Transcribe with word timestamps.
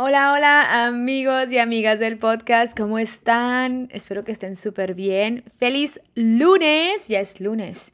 Hola, 0.00 0.32
hola 0.32 0.86
amigos 0.86 1.50
y 1.52 1.58
amigas 1.58 1.98
del 1.98 2.18
podcast, 2.18 2.76
¿cómo 2.76 2.98
están? 2.98 3.88
Espero 3.92 4.24
que 4.24 4.32
estén 4.32 4.54
súper 4.56 4.94
bien. 4.94 5.44
Feliz 5.58 6.00
lunes, 6.14 7.08
ya 7.08 7.20
es 7.20 7.40
lunes. 7.40 7.92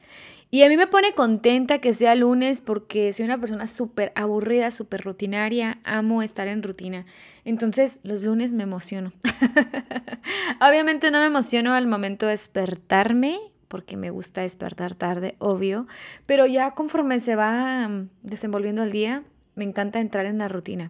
Y 0.55 0.63
a 0.63 0.69
mí 0.69 0.77
me 0.77 0.87
pone 0.87 1.11
contenta 1.11 1.79
que 1.79 1.93
sea 1.93 2.15
lunes 2.15 2.61
porque 2.61 3.11
soy 3.11 3.25
una 3.25 3.37
persona 3.37 3.67
súper 3.67 4.13
aburrida, 4.15 4.71
súper 4.71 5.01
rutinaria, 5.01 5.79
amo 5.83 6.23
estar 6.23 6.47
en 6.47 6.63
rutina. 6.63 7.05
Entonces 7.43 7.99
los 8.03 8.23
lunes 8.23 8.53
me 8.53 8.63
emociono. 8.63 9.11
Obviamente 10.61 11.11
no 11.11 11.19
me 11.19 11.25
emociono 11.25 11.73
al 11.73 11.87
momento 11.87 12.27
de 12.27 12.31
despertarme, 12.31 13.37
porque 13.67 13.97
me 13.97 14.11
gusta 14.11 14.43
despertar 14.43 14.93
tarde, 14.95 15.35
obvio, 15.39 15.87
pero 16.25 16.45
ya 16.45 16.71
conforme 16.71 17.19
se 17.19 17.35
va 17.35 17.89
mm, 17.89 18.09
desenvolviendo 18.23 18.83
el 18.83 18.93
día, 18.93 19.23
me 19.55 19.65
encanta 19.65 19.99
entrar 19.99 20.25
en 20.25 20.37
la 20.37 20.47
rutina. 20.47 20.89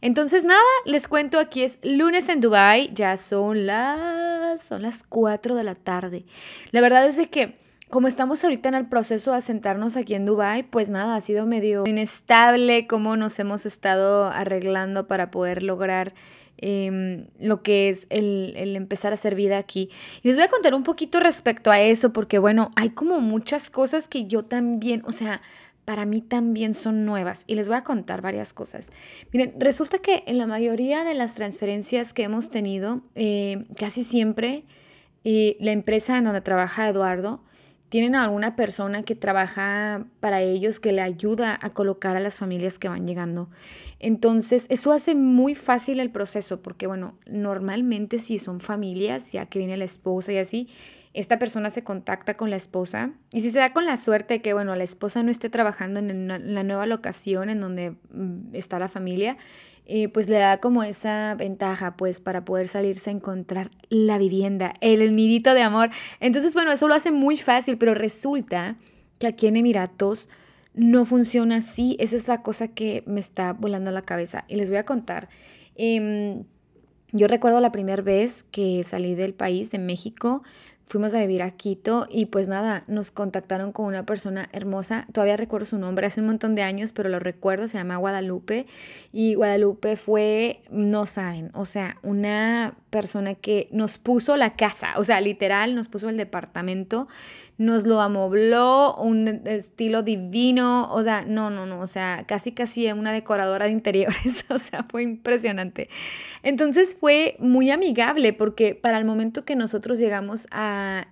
Entonces, 0.00 0.44
nada, 0.44 0.62
les 0.86 1.08
cuento, 1.08 1.38
aquí 1.38 1.62
es 1.62 1.78
lunes 1.82 2.30
en 2.30 2.40
Dubai, 2.40 2.90
ya 2.94 3.18
son 3.18 3.66
las, 3.66 4.62
son 4.62 4.80
las 4.80 5.02
4 5.02 5.56
de 5.56 5.64
la 5.64 5.74
tarde. 5.74 6.24
La 6.70 6.80
verdad 6.80 7.06
es 7.06 7.28
que 7.28 7.62
como 7.94 8.08
estamos 8.08 8.42
ahorita 8.42 8.70
en 8.70 8.74
el 8.74 8.88
proceso 8.88 9.30
de 9.30 9.36
asentarnos 9.36 9.96
aquí 9.96 10.16
en 10.16 10.26
Dubai, 10.26 10.64
pues 10.64 10.90
nada, 10.90 11.14
ha 11.14 11.20
sido 11.20 11.46
medio 11.46 11.84
inestable 11.86 12.88
cómo 12.88 13.16
nos 13.16 13.38
hemos 13.38 13.66
estado 13.66 14.24
arreglando 14.24 15.06
para 15.06 15.30
poder 15.30 15.62
lograr 15.62 16.12
em, 16.56 17.28
lo 17.38 17.62
que 17.62 17.90
es 17.90 18.08
el, 18.10 18.74
empezar 18.74 19.12
a 19.12 19.14
hacer 19.14 19.36
vida 19.36 19.58
aquí. 19.58 19.90
Y 20.24 20.26
les 20.26 20.36
voy 20.36 20.44
a 20.44 20.48
contar 20.48 20.74
un 20.74 20.82
poquito 20.82 21.20
respecto 21.20 21.70
a 21.70 21.80
eso, 21.80 22.12
porque 22.12 22.40
bueno, 22.40 22.72
hay 22.74 22.90
como 22.90 23.20
muchas 23.20 23.70
cosas 23.70 24.08
que 24.08 24.26
yo 24.26 24.44
también, 24.44 25.02
o 25.04 25.12
sea, 25.12 25.40
para 25.84 26.04
mí 26.04 26.20
también 26.20 26.74
son 26.74 27.06
nuevas 27.06 27.44
y 27.46 27.54
les 27.54 27.68
voy 27.68 27.76
a 27.76 27.84
contar 27.84 28.22
varias 28.22 28.52
cosas. 28.52 28.90
Miren, 29.32 29.54
resulta 29.60 29.98
que 29.98 30.24
en 30.26 30.38
la 30.38 30.48
mayoría 30.48 31.04
de 31.04 31.14
las 31.14 31.36
transferencias 31.36 32.12
que 32.12 32.24
hemos 32.24 32.50
tenido, 32.50 33.02
eh, 33.14 33.66
casi 33.78 34.02
siempre 34.02 34.64
eh, 35.22 35.56
la 35.60 35.70
empresa 35.70 36.18
en 36.18 36.24
donde 36.24 36.40
trabaja 36.40 36.88
Eduardo, 36.88 37.40
tienen 37.94 38.16
alguna 38.16 38.56
persona 38.56 39.04
que 39.04 39.14
trabaja 39.14 40.04
para 40.18 40.42
ellos 40.42 40.80
que 40.80 40.90
le 40.90 41.00
ayuda 41.00 41.56
a 41.62 41.70
colocar 41.70 42.16
a 42.16 42.20
las 42.20 42.40
familias 42.40 42.80
que 42.80 42.88
van 42.88 43.06
llegando. 43.06 43.50
Entonces, 44.00 44.66
eso 44.68 44.90
hace 44.90 45.14
muy 45.14 45.54
fácil 45.54 46.00
el 46.00 46.10
proceso 46.10 46.60
porque, 46.60 46.88
bueno, 46.88 47.16
normalmente 47.30 48.18
si 48.18 48.40
son 48.40 48.58
familias, 48.58 49.30
ya 49.30 49.46
que 49.46 49.60
viene 49.60 49.76
la 49.76 49.84
esposa 49.84 50.32
y 50.32 50.38
así, 50.38 50.68
esta 51.14 51.38
persona 51.38 51.70
se 51.70 51.84
contacta 51.84 52.36
con 52.36 52.50
la 52.50 52.56
esposa 52.56 53.12
y 53.32 53.40
si 53.40 53.50
se 53.50 53.60
da 53.60 53.72
con 53.72 53.86
la 53.86 53.96
suerte 53.96 54.42
que, 54.42 54.52
bueno, 54.52 54.74
la 54.74 54.84
esposa 54.84 55.22
no 55.22 55.30
esté 55.30 55.48
trabajando 55.48 56.00
en 56.00 56.28
la 56.28 56.62
nueva 56.64 56.86
locación 56.86 57.50
en 57.50 57.60
donde 57.60 57.92
mm, 58.10 58.52
está 58.54 58.80
la 58.80 58.88
familia, 58.88 59.36
eh, 59.86 60.08
pues 60.08 60.28
le 60.28 60.38
da 60.38 60.58
como 60.58 60.82
esa 60.82 61.34
ventaja, 61.34 61.96
pues, 61.96 62.20
para 62.20 62.44
poder 62.44 62.68
salirse 62.68 63.10
a 63.10 63.12
encontrar 63.12 63.70
la 63.90 64.16
vivienda, 64.16 64.74
el 64.80 65.14
nidito 65.14 65.52
de 65.54 65.62
amor. 65.62 65.90
Entonces, 66.20 66.54
bueno, 66.54 66.72
eso 66.72 66.88
lo 66.88 66.94
hace 66.94 67.12
muy 67.12 67.36
fácil, 67.36 67.76
pero 67.76 67.94
resulta 67.94 68.76
que 69.18 69.26
aquí 69.26 69.46
en 69.46 69.56
Emiratos 69.56 70.30
no 70.72 71.04
funciona 71.04 71.56
así. 71.56 71.96
Esa 72.00 72.16
es 72.16 72.28
la 72.28 72.42
cosa 72.42 72.68
que 72.68 73.04
me 73.06 73.20
está 73.20 73.52
volando 73.52 73.90
la 73.90 74.02
cabeza. 74.02 74.44
Y 74.48 74.56
les 74.56 74.70
voy 74.70 74.78
a 74.78 74.84
contar. 74.84 75.28
Em, 75.76 76.44
yo 77.12 77.28
recuerdo 77.28 77.60
la 77.60 77.70
primera 77.70 78.02
vez 78.02 78.42
que 78.42 78.82
salí 78.84 79.14
del 79.14 79.34
país, 79.34 79.70
de 79.70 79.78
México, 79.78 80.42
fuimos 80.86 81.14
a 81.14 81.20
vivir 81.20 81.42
a 81.42 81.50
Quito 81.50 82.06
y 82.10 82.26
pues 82.26 82.48
nada, 82.48 82.84
nos 82.86 83.10
contactaron 83.10 83.72
con 83.72 83.86
una 83.86 84.04
persona 84.04 84.48
hermosa, 84.52 85.06
todavía 85.12 85.36
recuerdo 85.36 85.66
su 85.66 85.78
nombre, 85.78 86.06
hace 86.06 86.20
un 86.20 86.26
montón 86.26 86.54
de 86.54 86.62
años, 86.62 86.92
pero 86.92 87.08
lo 87.08 87.18
recuerdo, 87.18 87.68
se 87.68 87.78
llama 87.78 87.96
Guadalupe. 87.96 88.66
Y 89.12 89.34
Guadalupe 89.34 89.96
fue, 89.96 90.60
no 90.70 91.06
saben, 91.06 91.50
o 91.54 91.64
sea, 91.64 91.96
una 92.02 92.74
persona 92.94 93.34
que 93.34 93.66
nos 93.72 93.98
puso 93.98 94.36
la 94.36 94.54
casa, 94.54 94.92
o 94.98 95.02
sea, 95.02 95.20
literal, 95.20 95.74
nos 95.74 95.88
puso 95.88 96.08
el 96.08 96.16
departamento, 96.16 97.08
nos 97.58 97.88
lo 97.88 98.00
amobló, 98.00 98.94
un 98.94 99.26
estilo 99.46 100.04
divino, 100.04 100.88
o 100.92 101.02
sea, 101.02 101.22
no, 101.22 101.50
no, 101.50 101.66
no, 101.66 101.80
o 101.80 101.88
sea, 101.88 102.22
casi, 102.28 102.52
casi 102.52 102.86
una 102.92 103.12
decoradora 103.12 103.64
de 103.64 103.72
interiores, 103.72 104.44
o 104.48 104.60
sea, 104.60 104.86
fue 104.88 105.02
impresionante. 105.02 105.88
Entonces 106.44 106.96
fue 106.98 107.34
muy 107.40 107.72
amigable 107.72 108.32
porque 108.32 108.76
para 108.76 108.98
el 108.98 109.04
momento 109.04 109.44
que 109.44 109.56
nosotros 109.56 109.98
llegamos 109.98 110.46
al, 110.52 111.08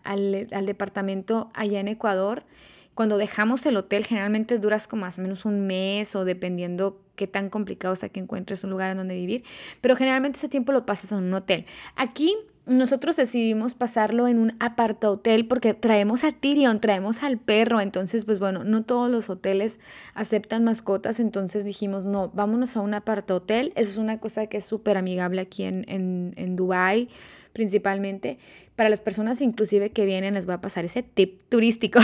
departamento 0.65 1.51
allá 1.53 1.81
en 1.81 1.89
Ecuador. 1.89 2.45
Cuando 2.95 3.17
dejamos 3.17 3.65
el 3.67 3.77
hotel, 3.77 4.05
generalmente 4.05 4.59
duras 4.59 4.87
como 4.87 5.03
más 5.03 5.19
o 5.19 5.23
menos 5.23 5.45
un 5.45 5.67
mes 5.67 6.15
o 6.15 6.25
dependiendo 6.25 7.01
qué 7.17 7.27
tan 7.27 7.51
complicado 7.51 7.97
sea 7.97 8.09
que 8.09 8.21
encuentres 8.21 8.65
un 8.65 8.71
lugar 8.71 8.91
en 8.91 8.99
donde 8.99 9.15
vivir, 9.15 9.45
pero 9.81 9.97
generalmente 9.97 10.39
ese 10.39 10.49
tiempo 10.49 10.73
lo 10.73 10.85
pasas 10.87 11.13
en 11.13 11.19
un 11.19 11.35
hotel. 11.35 11.65
Aquí 11.97 12.37
nosotros 12.65 13.17
decidimos 13.17 13.75
pasarlo 13.75 14.29
en 14.29 14.39
un 14.39 14.55
aparta 14.61 15.11
hotel 15.11 15.47
porque 15.49 15.75
traemos 15.75 16.23
a 16.23 16.31
Tyrion, 16.31 16.81
traemos 16.81 17.23
al 17.23 17.39
perro, 17.39 17.81
entonces 17.81 18.25
pues 18.25 18.39
bueno, 18.39 18.63
no 18.63 18.85
todos 18.85 19.11
los 19.11 19.29
hoteles 19.31 19.81
aceptan 20.15 20.63
mascotas, 20.63 21.19
entonces 21.19 21.65
dijimos 21.65 22.05
no, 22.05 22.31
vámonos 22.35 22.77
a 22.77 22.81
un 22.81 22.95
aparta 22.95 23.35
hotel, 23.35 23.73
eso 23.75 23.91
es 23.91 23.97
una 23.97 24.21
cosa 24.21 24.47
que 24.47 24.59
es 24.59 24.65
súper 24.65 24.97
amigable 24.97 25.41
aquí 25.41 25.65
en, 25.65 25.85
en, 25.89 26.35
en 26.37 26.55
Dubái 26.55 27.09
principalmente. 27.53 28.39
Para 28.77 28.89
las 28.89 29.03
personas 29.03 29.41
inclusive 29.43 29.91
que 29.91 30.05
vienen 30.05 30.35
les 30.35 30.47
voy 30.47 30.55
a 30.55 30.61
pasar 30.61 30.85
ese 30.85 31.03
tip 31.03 31.41
turístico. 31.49 32.01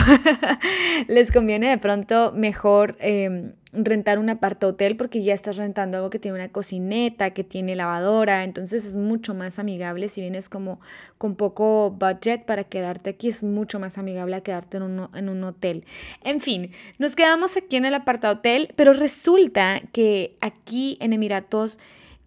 les 1.09 1.33
conviene 1.33 1.71
de 1.71 1.79
pronto 1.79 2.33
mejor 2.35 2.97
em, 3.01 3.53
rentar 3.73 4.19
un 4.19 4.31
apart 4.31 4.63
hotel 4.65 4.97
porque 4.97 5.23
ya 5.23 5.35
estás 5.35 5.57
rentando 5.57 5.99
algo 5.99 6.11
que 6.11 6.19
tiene 6.19 6.37
una 6.37 6.49
cocineta, 6.49 7.31
que 7.31 7.45
tiene 7.45 7.77
lavadora, 7.77 8.45
entonces 8.45 8.85
es 8.85 8.95
mucho 8.95 9.35
más 9.35 9.59
amigable 9.59 10.09
si 10.09 10.21
vienes 10.21 10.49
como 10.49 10.81
con 11.19 11.37
poco 11.37 11.91
budget 11.91 12.45
para 12.45 12.65
quedarte 12.65 13.11
aquí, 13.11 13.29
es 13.29 13.43
mucho 13.43 13.79
más 13.79 13.99
amigable 13.99 14.43
quedarte 14.43 14.79
en 14.79 14.83
un, 14.85 15.09
en 15.15 15.29
un 15.29 15.45
hotel. 15.45 15.85
En 16.23 16.41
fin, 16.41 16.71
nos 16.99 17.15
quedamos 17.17 17.57
aquí 17.57 17.77
en 17.77 17.85
el 17.85 17.95
aparta 17.95 18.31
hotel, 18.31 18.73
pero 18.77 18.93
resulta 18.93 19.81
que 19.93 20.37
aquí 20.41 20.97
en 21.01 21.13
Emiratos 21.13 21.79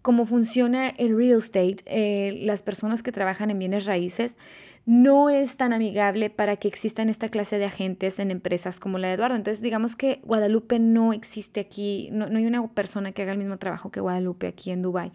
cómo 0.02 0.26
funciona 0.26 0.88
el 0.88 1.16
real 1.16 1.38
estate, 1.38 1.78
eh, 1.86 2.38
las 2.42 2.62
personas 2.62 3.02
que 3.02 3.12
trabajan 3.12 3.50
en 3.50 3.58
bienes 3.58 3.86
raíces, 3.86 4.36
no 4.84 5.30
es 5.30 5.56
tan 5.56 5.72
amigable 5.72 6.28
para 6.28 6.56
que 6.56 6.66
existan 6.66 7.08
esta 7.08 7.28
clase 7.28 7.58
de 7.58 7.66
agentes 7.66 8.18
en 8.18 8.32
empresas 8.32 8.80
como 8.80 8.98
la 8.98 9.08
de 9.08 9.14
Eduardo. 9.14 9.36
Entonces, 9.36 9.62
digamos 9.62 9.94
que 9.94 10.20
Guadalupe 10.24 10.80
no 10.80 11.12
existe 11.12 11.60
aquí, 11.60 12.08
no, 12.10 12.28
no 12.28 12.38
hay 12.38 12.46
una 12.46 12.66
persona 12.68 13.12
que 13.12 13.22
haga 13.22 13.32
el 13.32 13.38
mismo 13.38 13.58
trabajo 13.58 13.92
que 13.92 14.00
Guadalupe 14.00 14.48
aquí 14.48 14.72
en 14.72 14.82
Dubai. 14.82 15.12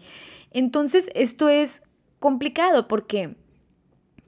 Entonces, 0.50 1.10
esto 1.14 1.50
es 1.50 1.82
complicado 2.18 2.88
porque 2.88 3.36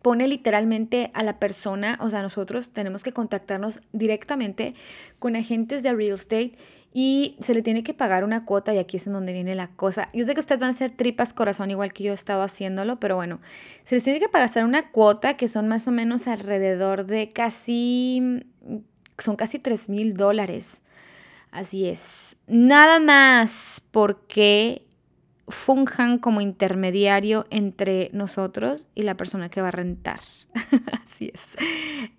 pone 0.03 0.26
literalmente 0.28 1.10
a 1.15 1.22
la 1.22 1.38
persona, 1.38 1.99
o 2.00 2.10
sea, 2.10 2.22
nosotros 2.22 2.70
tenemos 2.70 3.03
que 3.03 3.12
contactarnos 3.12 3.81
directamente 3.93 4.75
con 5.19 5.37
agentes 5.37 5.82
de 5.82 5.93
real 5.93 6.15
estate 6.15 6.53
y 6.92 7.36
se 7.40 7.54
le 7.54 7.62
tiene 7.62 7.84
que 7.84 7.94
pagar 7.94 8.24
una 8.24 8.44
cuota 8.44 8.74
y 8.74 8.78
aquí 8.78 8.96
es 8.96 9.06
en 9.06 9.12
donde 9.12 9.32
viene 9.32 9.54
la 9.54 9.68
cosa. 9.68 10.08
Yo 10.12 10.26
sé 10.26 10.34
que 10.34 10.40
ustedes 10.40 10.60
van 10.60 10.68
a 10.68 10.72
hacer 10.72 10.90
tripas 10.90 11.32
corazón 11.32 11.70
igual 11.70 11.92
que 11.92 12.04
yo 12.04 12.12
he 12.12 12.14
estado 12.14 12.42
haciéndolo, 12.42 12.98
pero 12.98 13.16
bueno, 13.16 13.40
se 13.82 13.94
les 13.94 14.04
tiene 14.04 14.18
que 14.18 14.28
pagar 14.28 14.64
una 14.64 14.90
cuota 14.90 15.36
que 15.36 15.48
son 15.48 15.68
más 15.68 15.86
o 15.86 15.92
menos 15.92 16.26
alrededor 16.26 17.06
de 17.06 17.30
casi, 17.30 18.44
son 19.18 19.36
casi 19.36 19.58
3 19.58 19.88
mil 19.88 20.14
dólares. 20.14 20.82
Así 21.52 21.86
es. 21.86 22.36
Nada 22.46 23.00
más 23.00 23.82
porque 23.90 24.82
funjan 25.50 26.19
como 26.19 26.41
intermediario 26.41 27.47
entre 27.50 28.11
nosotros 28.12 28.88
y 28.94 29.03
la 29.03 29.16
persona 29.16 29.49
que 29.49 29.61
va 29.61 29.69
a 29.69 29.73
rentar. 29.73 30.20
Así 31.05 31.31
es. 31.32 31.56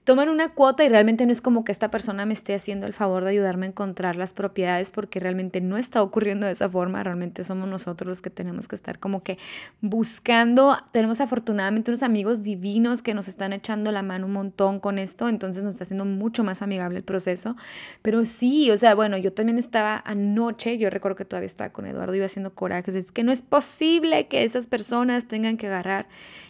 Toman 0.03 0.29
una 0.29 0.49
cuota 0.53 0.83
y 0.83 0.89
realmente 0.89 1.25
no 1.25 1.31
es 1.31 1.41
como 1.41 1.63
que 1.63 1.71
esta 1.71 1.91
persona 1.91 2.25
me 2.25 2.33
esté 2.33 2.53
haciendo 2.53 2.87
el 2.87 2.93
favor 2.93 3.23
de 3.23 3.31
ayudarme 3.31 3.65
a 3.65 3.69
encontrar 3.69 4.15
las 4.15 4.33
propiedades 4.33 4.89
porque 4.89 5.19
realmente 5.19 5.61
no 5.61 5.77
está 5.77 6.01
ocurriendo 6.01 6.45
de 6.45 6.53
esa 6.53 6.69
forma, 6.69 7.03
realmente 7.03 7.43
somos 7.43 7.67
nosotros 7.67 8.07
los 8.07 8.21
que 8.21 8.29
tenemos 8.29 8.67
que 8.67 8.75
estar 8.75 8.99
como 8.99 9.23
que 9.23 9.37
buscando. 9.81 10.77
Tenemos 10.91 11.21
afortunadamente 11.21 11.91
unos 11.91 12.03
amigos 12.03 12.41
divinos 12.41 13.01
que 13.01 13.13
nos 13.13 13.27
están 13.27 13.53
echando 13.53 13.91
la 13.91 14.01
mano 14.01 14.25
un 14.25 14.33
montón 14.33 14.79
con 14.79 14.97
esto, 14.97 15.29
entonces 15.29 15.63
nos 15.63 15.75
está 15.75 15.83
haciendo 15.83 16.05
mucho 16.05 16.43
más 16.43 16.61
amigable 16.61 16.97
el 16.97 17.03
proceso. 17.03 17.55
Pero 18.01 18.25
sí, 18.25 18.71
o 18.71 18.77
sea, 18.77 18.95
bueno, 18.95 19.17
yo 19.17 19.33
también 19.33 19.57
estaba 19.57 20.01
anoche, 20.05 20.77
yo 20.77 20.89
recuerdo 20.89 21.15
que 21.15 21.25
todavía 21.25 21.47
estaba 21.47 21.71
con 21.71 21.85
Eduardo, 21.85 22.15
iba 22.15 22.25
haciendo 22.25 22.53
corajes, 22.53 22.95
es 22.95 23.11
que 23.11 23.20
no 23.23 23.31
es 23.31 23.41
posible 23.41 24.27
que 24.27 24.43
esas 24.43 24.67
personas 24.67 25.27
tengan 25.27 25.57
que 25.57 25.67
agarrar 25.67 26.07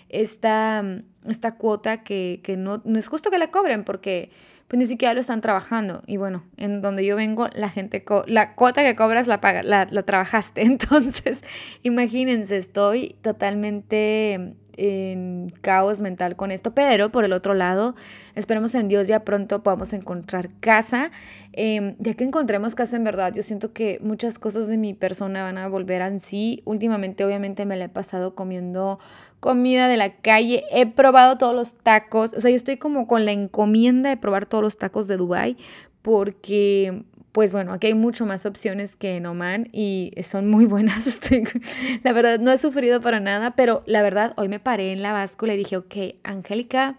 esta, 0.10 0.84
esta 1.28 1.56
cuota 1.56 2.04
que, 2.04 2.42
no, 2.58 2.82
no, 2.84 3.00
es 3.00 3.08
justo 3.08 3.30
que 3.30 3.38
la 3.38 3.52
cobren 3.52 3.84
porque 3.84 4.30
pues 4.68 4.80
ni 4.80 4.86
siquiera 4.86 5.14
lo 5.14 5.20
están 5.20 5.42
trabajando. 5.42 6.02
Y 6.08 6.16
bueno, 6.16 6.46
en 6.56 6.82
donde 6.82 7.06
yo 7.06 7.18
vengo, 7.18 7.50
la 7.54 7.68
gente, 7.68 8.06
la 8.28 8.56
cuota 8.56 8.84
que 8.84 8.96
cobras 8.96 9.28
la, 9.28 9.42
paga, 9.42 9.64
la 9.64 10.04
trabajaste. 10.04 10.62
Entonces, 10.64 11.44
imagínense, 11.84 12.58
estoy 12.58 13.18
totalmente 13.22 14.56
en 14.82 15.54
caos 15.62 16.02
mental 16.02 16.36
con 16.36 16.50
esto, 16.50 16.74
pero 16.74 17.12
por 17.12 17.24
el 17.24 17.34
otro 17.34 17.54
lado, 17.54 17.96
esperemos 18.34 18.74
en 18.74 18.88
Dios 18.88 19.08
ya 19.08 19.24
pronto 19.24 19.62
podamos 19.62 19.94
encontrar 19.94 20.50
casa. 20.60 21.12
Em, 21.54 21.96
ya 22.00 22.16
que 22.16 22.24
encontremos 22.24 22.74
casa 22.74 22.96
en 22.96 23.04
verdad, 23.04 23.32
yo 23.34 23.44
siento 23.44 23.74
que 23.74 24.00
muchas 24.02 24.40
cosas 24.40 24.68
de 24.68 24.78
mi 24.78 24.96
persona 24.96 25.44
van 25.44 25.60
a 25.60 25.68
volver 25.68 26.02
en 26.02 26.20
sí. 26.20 26.64
Últimamente 26.66 27.24
obviamente 27.24 27.66
me 27.66 27.78
la 27.78 27.86
he 27.86 27.90
pasado 27.90 28.34
comiendo 28.34 28.98
comida 29.40 29.88
de 29.88 29.98
la 29.98 30.16
calle, 30.16 30.64
he 30.72 30.88
probado 30.88 31.38
todos 31.38 31.56
los 31.56 31.74
tacos, 31.74 32.34
o 32.34 32.42
sea, 32.42 32.52
yo 32.52 32.56
estoy 32.56 32.78
como 32.78 33.08
con 33.08 33.26
la 33.26 33.32
encomienda 33.32 34.10
de 34.10 34.18
probar 34.18 34.46
todos 34.46 34.64
los 34.64 34.78
tacos 34.78 35.08
de 35.08 35.18
Dubai 35.18 35.58
porque 36.04 37.04
pues 37.32 37.54
bueno, 37.54 37.74
aquí 37.74 37.88
hay 37.88 37.94
mucho 37.94 38.26
más 38.26 38.46
opciones 38.46 38.96
que 38.96 39.16
en 39.16 39.26
Oman 39.26 39.70
y 39.72 40.14
son 40.24 40.50
muy 40.50 40.66
buenas. 40.66 41.20
la 42.04 42.14
verdad, 42.14 42.40
no 42.40 42.52
he 42.52 42.58
sufrido 42.58 43.02
para 43.02 43.20
nada, 43.20 43.56
pero 43.56 43.84
la 43.86 44.02
verdad, 44.02 44.34
hoy 44.38 44.50
me 44.50 44.60
paré 44.60 44.92
en 44.92 45.02
la 45.02 45.14
báscula 45.14 45.54
y 45.54 45.58
dije, 45.58 45.78
ok, 45.78 45.96
Angélica, 46.24 46.98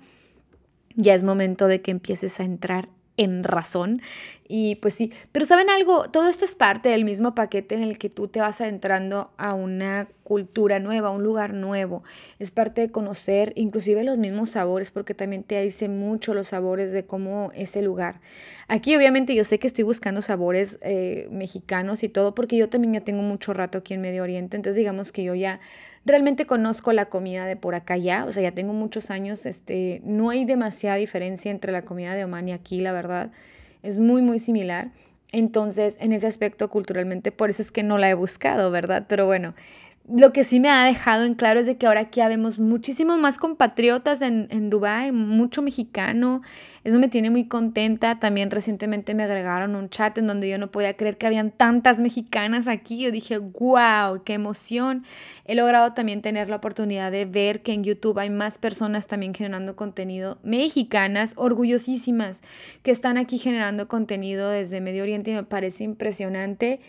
ya 0.95 1.15
es 1.15 1.25
momento 1.25 1.69
de 1.69 1.83
que 1.83 1.91
empieces 1.91 2.41
a 2.41 2.45
entrar 2.45 2.89
en 3.17 3.45
razón. 3.45 4.01
Y 4.49 4.77
pues 4.77 4.95
sí, 4.95 5.13
pero 5.33 5.47
¿saben 5.47 5.71
algo? 5.71 6.11
Todo 6.11 6.29
esto 6.29 6.45
es 6.45 6.55
parte 6.55 6.91
del 6.91 7.05
mismo 7.05 7.35
paquete 7.35 7.75
en 7.75 7.83
el 7.83 7.97
que 7.97 8.11
tú 8.11 8.29
te 8.29 8.41
vas 8.41 8.61
adentrando 8.61 9.31
a 9.39 9.55
una 9.55 10.09
cultura 10.25 10.79
nueva, 10.79 11.09
a 11.09 11.13
un 11.13 11.23
lugar 11.23 11.55
nuevo. 11.55 12.03
Es 12.39 12.51
parte 12.51 12.83
de 12.83 12.91
conocer 12.91 13.53
inclusive 13.57 14.05
los 14.05 14.19
mismos 14.19 14.51
sabores, 14.51 14.91
porque 14.91 15.15
también 15.15 15.43
te 15.43 15.63
dice 15.63 15.89
mucho 15.89 16.35
los 16.35 16.49
sabores 16.49 16.93
de 16.93 17.07
cómo 17.07 17.51
es 17.55 17.77
el 17.77 17.87
lugar. 17.87 18.21
Aquí 18.69 18.95
obviamente 18.95 19.35
yo 19.35 19.45
sé 19.45 19.59
que 19.59 19.67
estoy 19.67 19.85
buscando 19.85 20.21
sabores 20.21 20.79
eh, 20.83 21.29
mexicanos 21.31 22.03
y 22.03 22.11
todo, 22.11 22.35
porque 22.35 22.57
yo 22.57 22.69
también 22.69 22.95
ya 22.95 23.01
tengo 23.01 23.23
mucho 23.23 23.55
rato 23.55 23.79
aquí 23.79 23.95
en 23.95 24.03
Medio 24.03 24.23
Oriente, 24.23 24.57
entonces 24.57 24.77
digamos 24.77 25.13
que 25.13 25.25
yo 25.25 25.35
ya 25.35 25.61
realmente 26.05 26.47
conozco 26.47 26.93
la 26.93 27.07
comida 27.07 27.47
de 27.47 27.57
por 27.57 27.75
acá 27.75 27.97
ya, 27.97 28.25
o 28.25 28.33
sea, 28.33 28.43
ya 28.43 28.53
tengo 28.53 28.73
muchos 28.73 29.11
años, 29.11 29.47
este, 29.47 30.01
no 30.05 30.31
hay 30.31 30.45
demasiada 30.45 30.97
diferencia 30.97 31.51
entre 31.51 31.73
la 31.73 31.83
comida 31.83 32.15
de 32.15 32.25
Oman 32.25 32.49
y 32.49 32.53
aquí, 32.53 32.81
la 32.81 32.93
verdad, 32.93 33.31
es 33.83 33.99
muy, 33.99 34.23
muy 34.23 34.39
similar. 34.39 34.91
Entonces, 35.33 35.97
en 36.01 36.13
ese 36.13 36.27
aspecto 36.27 36.69
culturalmente, 36.69 37.33
por 37.33 37.49
eso 37.49 37.63
es 37.63 37.73
que 37.73 37.83
no 37.83 37.97
la 37.97 38.11
he 38.11 38.15
buscado, 38.15 38.71
¿verdad? 38.71 39.07
Pero 39.09 39.25
bueno, 39.25 39.55
lo 40.09 40.33
que 40.33 40.43
sí 40.43 40.59
me 40.59 40.69
ha 40.69 40.85
dejado 40.85 41.25
en 41.25 41.35
claro 41.35 41.61
es 41.61 41.67
de 41.67 41.77
que 41.77 41.87
ahora 41.87 42.01
aquí 42.01 42.21
vemos 42.21 42.59
muchísimos 42.59 43.19
más 43.19 43.39
compatriotas 43.39 44.21
en, 44.21 44.49
en 44.51 44.69
Dubái, 44.69 45.13
mucho 45.13 45.63
mexicano. 45.63 46.43
Eso 46.83 46.99
me 46.99 47.07
tiene 47.07 47.31
muy 47.31 47.47
contenta. 47.47 48.19
También 48.19 48.51
recientemente 48.51 49.15
me 49.15 49.23
agregaron 49.23 49.77
un 49.77 49.89
chat 49.89 50.19
en 50.19 50.27
donde 50.27 50.49
yo 50.49 50.59
no 50.59 50.73
podía 50.73 50.97
creer 50.97 51.17
que 51.17 51.27
habían 51.27 51.53
tantas 51.53 52.01
mexicanas 52.01 52.67
aquí. 52.67 52.99
Yo 52.99 53.13
dije, 53.13 53.39
wow, 53.39 54.25
qué 54.25 54.35
emoción. 54.35 55.05
He 55.45 55.55
logrado 55.55 55.93
también 55.93 56.21
tener 56.21 56.51
la 56.51 56.57
oportunidad 56.57 57.13
de 57.13 57.25
ver 57.25 57.63
que 57.63 57.73
en 57.73 57.85
YouTube 57.85 58.19
hay 58.19 58.31
más 58.31 58.59
personas 58.59 59.07
también 59.07 59.35
generando 59.35 59.77
contenido 59.77 60.39
mexicanas, 60.43 61.35
orgullosísimas, 61.37 62.43
que 62.83 62.91
están 62.91 63.19
aquí 63.19 63.39
generando 63.39 63.87
contenido 63.87 64.51
desde 64.51 64.81
Medio 64.81 65.05
Oriente 65.05 65.31
y 65.31 65.35
me 65.35 65.45
parece 65.45 65.85
impresionante 65.85 66.81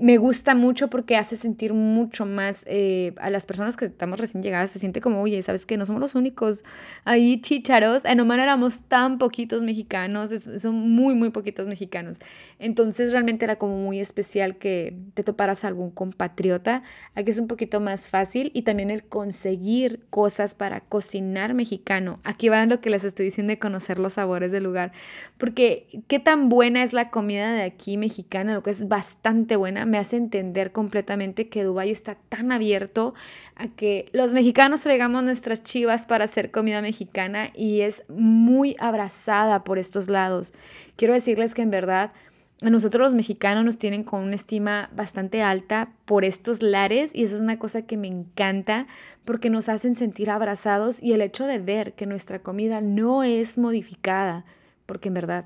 me 0.00 0.16
gusta 0.16 0.54
mucho 0.54 0.88
porque 0.88 1.16
hace 1.16 1.36
sentir 1.36 1.74
mucho 1.74 2.24
más 2.24 2.64
eh, 2.66 3.12
a 3.18 3.28
las 3.28 3.44
personas 3.44 3.76
que 3.76 3.84
estamos 3.84 4.18
recién 4.18 4.42
llegadas, 4.42 4.70
se 4.70 4.78
siente 4.78 5.02
como, 5.02 5.20
oye, 5.20 5.42
¿sabes 5.42 5.66
que 5.66 5.76
No 5.76 5.84
somos 5.84 6.00
los 6.00 6.14
únicos 6.14 6.64
ahí 7.04 7.40
chicharos. 7.42 8.06
En 8.06 8.18
Oman 8.20 8.40
éramos 8.40 8.82
tan 8.84 9.18
poquitos 9.18 9.62
mexicanos, 9.62 10.30
son 10.30 10.74
muy, 10.74 11.14
muy 11.14 11.28
poquitos 11.30 11.68
mexicanos. 11.68 12.18
Entonces 12.58 13.12
realmente 13.12 13.44
era 13.44 13.56
como 13.56 13.76
muy 13.76 14.00
especial 14.00 14.56
que 14.56 14.96
te 15.12 15.22
toparas 15.22 15.64
a 15.64 15.68
algún 15.68 15.90
compatriota. 15.90 16.82
Aquí 17.14 17.30
es 17.30 17.38
un 17.38 17.46
poquito 17.46 17.78
más 17.80 18.08
fácil 18.08 18.50
y 18.54 18.62
también 18.62 18.90
el 18.90 19.04
conseguir 19.04 20.00
cosas 20.08 20.54
para 20.54 20.80
cocinar 20.80 21.52
mexicano. 21.52 22.20
Aquí 22.24 22.48
va 22.48 22.64
lo 22.64 22.80
que 22.80 22.88
les 22.88 23.04
estoy 23.04 23.26
diciendo 23.26 23.50
de 23.50 23.58
conocer 23.58 23.98
los 23.98 24.14
sabores 24.14 24.50
del 24.50 24.64
lugar. 24.64 24.92
Porque 25.36 26.02
qué 26.08 26.18
tan 26.18 26.48
buena 26.48 26.82
es 26.82 26.94
la 26.94 27.10
comida 27.10 27.52
de 27.52 27.62
aquí 27.62 27.98
mexicana, 27.98 28.54
lo 28.54 28.62
que 28.62 28.70
es 28.70 28.88
bastante 28.88 29.57
me 29.58 29.98
hace 29.98 30.16
entender 30.16 30.72
completamente 30.72 31.48
que 31.48 31.64
Dubái 31.64 31.90
está 31.90 32.16
tan 32.28 32.52
abierto 32.52 33.14
a 33.56 33.68
que 33.68 34.08
los 34.12 34.34
mexicanos 34.34 34.80
traigamos 34.82 35.22
nuestras 35.22 35.62
chivas 35.62 36.04
para 36.04 36.24
hacer 36.24 36.50
comida 36.50 36.82
mexicana 36.82 37.50
y 37.54 37.80
es 37.80 38.04
muy 38.08 38.76
abrazada 38.78 39.64
por 39.64 39.78
estos 39.78 40.08
lados. 40.08 40.52
Quiero 40.96 41.14
decirles 41.14 41.54
que 41.54 41.62
en 41.62 41.70
verdad 41.70 42.12
a 42.60 42.70
nosotros 42.70 43.00
los 43.00 43.14
mexicanos 43.14 43.64
nos 43.64 43.78
tienen 43.78 44.02
con 44.02 44.22
una 44.22 44.34
estima 44.34 44.90
bastante 44.92 45.42
alta 45.42 45.92
por 46.06 46.24
estos 46.24 46.60
lares 46.60 47.12
y 47.14 47.22
eso 47.22 47.36
es 47.36 47.40
una 47.40 47.58
cosa 47.58 47.82
que 47.82 47.96
me 47.96 48.08
encanta 48.08 48.88
porque 49.24 49.48
nos 49.48 49.68
hacen 49.68 49.94
sentir 49.94 50.28
abrazados 50.28 51.00
y 51.00 51.12
el 51.12 51.22
hecho 51.22 51.46
de 51.46 51.60
ver 51.60 51.92
que 51.92 52.06
nuestra 52.06 52.40
comida 52.40 52.80
no 52.80 53.22
es 53.22 53.58
modificada, 53.58 54.44
porque 54.86 55.08
en 55.08 55.14
verdad 55.14 55.44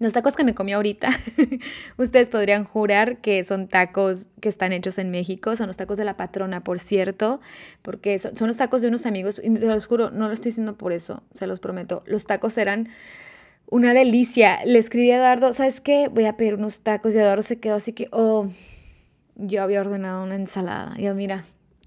los 0.00 0.12
tacos 0.12 0.34
que 0.34 0.44
me 0.44 0.54
comí 0.54 0.72
ahorita, 0.72 1.08
ustedes 1.96 2.28
podrían 2.28 2.64
jurar 2.64 3.18
que 3.18 3.44
son 3.44 3.68
tacos 3.68 4.28
que 4.40 4.48
están 4.48 4.72
hechos 4.72 4.98
en 4.98 5.10
México, 5.10 5.54
son 5.56 5.68
los 5.68 5.76
tacos 5.76 5.98
de 5.98 6.04
la 6.04 6.16
patrona, 6.16 6.64
por 6.64 6.78
cierto, 6.78 7.40
porque 7.82 8.18
son, 8.18 8.34
los 8.48 8.56
tacos 8.56 8.82
de 8.82 8.88
unos 8.88 9.06
amigos, 9.06 9.40
y 9.42 9.56
se 9.56 9.66
los 9.66 9.86
juro, 9.86 10.10
no 10.10 10.26
lo 10.26 10.34
estoy 10.34 10.50
diciendo 10.50 10.76
por 10.76 10.92
eso, 10.92 11.22
se 11.32 11.46
los 11.46 11.60
prometo. 11.60 12.02
Los 12.06 12.26
tacos 12.26 12.58
eran 12.58 12.88
una 13.66 13.94
delicia. 13.94 14.64
Le 14.64 14.78
escribí 14.78 15.10
a 15.10 15.16
Eduardo, 15.16 15.52
¿sabes 15.52 15.80
qué? 15.80 16.08
Voy 16.08 16.26
a 16.26 16.36
pedir 16.36 16.54
unos 16.54 16.80
tacos 16.80 17.14
y 17.14 17.18
Eduardo 17.18 17.42
se 17.42 17.60
quedó 17.60 17.76
así 17.76 17.92
que, 17.92 18.08
oh, 18.10 18.48
yo 19.36 19.62
había 19.62 19.80
ordenado 19.80 20.24
una 20.24 20.34
ensalada. 20.34 20.94
Y 20.98 21.04
yo, 21.04 21.14
mira, 21.14 21.44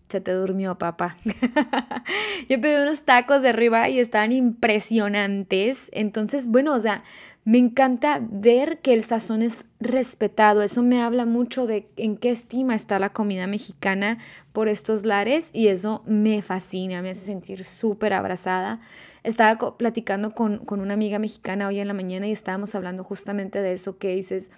se 0.09 0.21
te 0.21 0.31
durmió, 0.31 0.77
papá. 0.77 1.17
yo 2.49 2.61
pedí 2.61 2.81
unos 2.81 3.03
tacos 3.03 3.41
de 3.41 3.49
arriba 3.49 3.89
y 3.89 3.99
estaban 3.99 4.31
impresionantes. 4.31 5.89
Entonces, 5.93 6.47
bueno, 6.47 6.73
o 6.73 6.79
sea, 6.79 7.03
me 7.47 7.57
encanta 7.57 8.19
ver 8.21 8.79
que 8.79 8.93
el 8.93 9.03
sazón 9.05 9.41
es 9.41 9.63
respetado. 9.79 10.61
Eso 10.61 10.83
me 10.83 11.01
habla 11.01 11.25
mucho 11.25 11.65
de 11.65 11.87
en 11.95 12.17
qué 12.17 12.29
estima 12.29 12.75
está 12.75 12.99
la 12.99 13.13
comida 13.13 13.47
mexicana 13.47 14.17
por 14.51 14.67
estos 14.67 15.05
lares 15.05 15.51
y 15.53 15.67
eso 15.67 16.03
me 16.05 16.41
fascina, 16.41 17.01
me 17.01 17.11
hace 17.11 17.25
sentir 17.25 17.63
súper 17.63 18.13
abrazada. 18.13 18.81
Estaba 19.23 19.77
platicando 19.77 20.35
con, 20.35 20.61
una 20.67 20.93
amiga 20.93 21.19
mexicana 21.19 21.67
hoy 21.67 21.79
en 21.79 21.87
la 21.87 21.93
mañana 21.93 22.27
y 22.27 22.31
estábamos 22.31 22.75
hablando 22.75 23.03
justamente 23.03 23.61
de 23.61 23.73
eso 23.73 23.97
que 23.97 24.15
dices. 24.15 24.51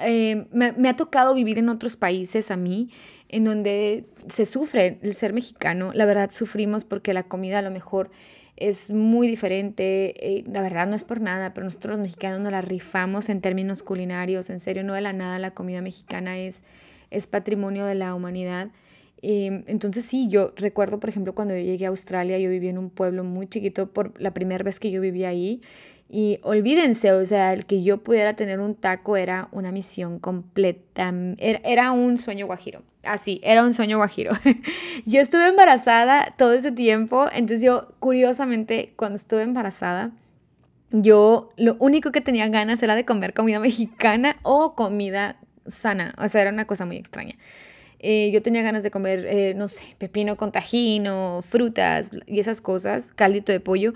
Eh, 0.00 0.46
me, 0.52 0.72
me, 0.72 0.88
ha 0.88 0.96
tocado 0.96 1.34
vivir 1.34 1.58
en 1.58 1.68
otros 1.68 1.96
países 1.96 2.50
a 2.50 2.56
mí, 2.56 2.90
en 3.28 3.44
donde 3.44 4.04
se 4.28 4.46
sufre 4.46 4.98
el 5.02 5.14
ser 5.14 5.32
mexicano. 5.32 5.92
La 5.94 6.06
verdad, 6.06 6.30
sufrimos 6.32 6.84
porque 6.84 7.12
la 7.12 7.24
comida 7.24 7.58
a 7.58 7.62
lo 7.62 7.70
mejor 7.70 8.10
es 8.58 8.90
muy 8.90 9.28
diferente. 9.28 10.14
Eh, 10.18 10.44
la 10.50 10.62
verdad 10.62 10.86
no 10.86 10.96
es 10.96 11.04
por 11.04 11.20
nada, 11.20 11.54
pero 11.54 11.64
nosotros 11.64 11.92
los 11.92 12.02
mexicanos 12.02 12.40
nos 12.40 12.52
la 12.52 12.60
rifamos 12.60 13.28
en 13.28 13.40
términos 13.40 13.82
culinarios. 13.82 14.50
En 14.50 14.58
serio, 14.58 14.82
no 14.84 14.94
de 14.94 15.00
la 15.00 15.12
nada 15.12 15.38
la 15.38 15.52
comida 15.52 15.80
mexicana 15.80 16.38
es, 16.38 16.64
es 17.10 17.26
patrimonio 17.26 17.86
de 17.86 17.94
la 17.94 18.14
humanidad. 18.14 18.68
Em, 19.22 19.64
entonces 19.66 20.04
sí, 20.04 20.28
yo 20.28 20.52
recuerdo, 20.56 21.00
por 21.00 21.08
ejemplo, 21.08 21.34
cuando 21.34 21.54
yo 21.54 21.60
llegué 21.60 21.86
a 21.86 21.88
Australia, 21.88 22.38
yo 22.38 22.50
vivía 22.50 22.70
en 22.70 22.78
un 22.78 22.90
pueblo 22.90 23.24
muy 23.24 23.48
chiquito 23.48 23.92
por 23.92 24.20
la 24.20 24.32
primera 24.32 24.62
vez 24.62 24.78
que 24.78 24.90
yo 24.90 25.00
vivía 25.00 25.28
ahí 25.28 25.60
y 26.10 26.40
olvídense, 26.42 27.12
o 27.12 27.24
sea, 27.26 27.52
el 27.52 27.66
que 27.66 27.82
yo 27.82 27.98
pudiera 27.98 28.34
tener 28.34 28.60
un 28.60 28.74
taco 28.74 29.18
era 29.18 29.48
una 29.52 29.72
misión 29.72 30.18
completa, 30.18 31.12
era, 31.36 31.92
un 31.92 32.16
sueño 32.16 32.46
guajiro, 32.46 32.82
así, 33.02 33.40
era 33.44 33.62
un 33.62 33.74
sueño 33.74 33.98
guajiro. 33.98 34.32
yo 35.04 35.20
estuve 35.20 35.48
embarazada 35.48 36.34
todo 36.38 36.54
ese 36.54 36.72
tiempo, 36.72 37.26
entonces 37.30 37.62
yo, 37.62 37.92
curiosamente, 37.98 38.94
cuando 38.96 39.16
estuve 39.16 39.42
embarazada, 39.42 40.12
yo 40.90 41.50
lo 41.58 41.76
único 41.78 42.10
que 42.10 42.22
tenía 42.22 42.48
ganas 42.48 42.82
era 42.82 42.94
de 42.94 43.04
comer 43.04 43.34
comida 43.34 43.60
mexicana 43.60 44.38
o 44.42 44.74
comida 44.74 45.38
sana, 45.66 46.14
o 46.16 46.26
sea, 46.28 46.40
era 46.40 46.50
una 46.50 46.66
cosa 46.66 46.86
muy 46.86 46.96
extraña. 46.96 47.34
Eh, 48.00 48.30
yo 48.32 48.40
tenía 48.42 48.62
ganas 48.62 48.84
de 48.84 48.92
comer, 48.92 49.26
eh, 49.26 49.54
no 49.54 49.66
sé, 49.66 49.96
pepino 49.98 50.36
con 50.36 50.52
tajino, 50.52 51.40
frutas 51.42 52.12
y 52.26 52.38
esas 52.38 52.60
cosas, 52.60 53.12
caldito 53.14 53.50
de 53.50 53.58
pollo, 53.58 53.92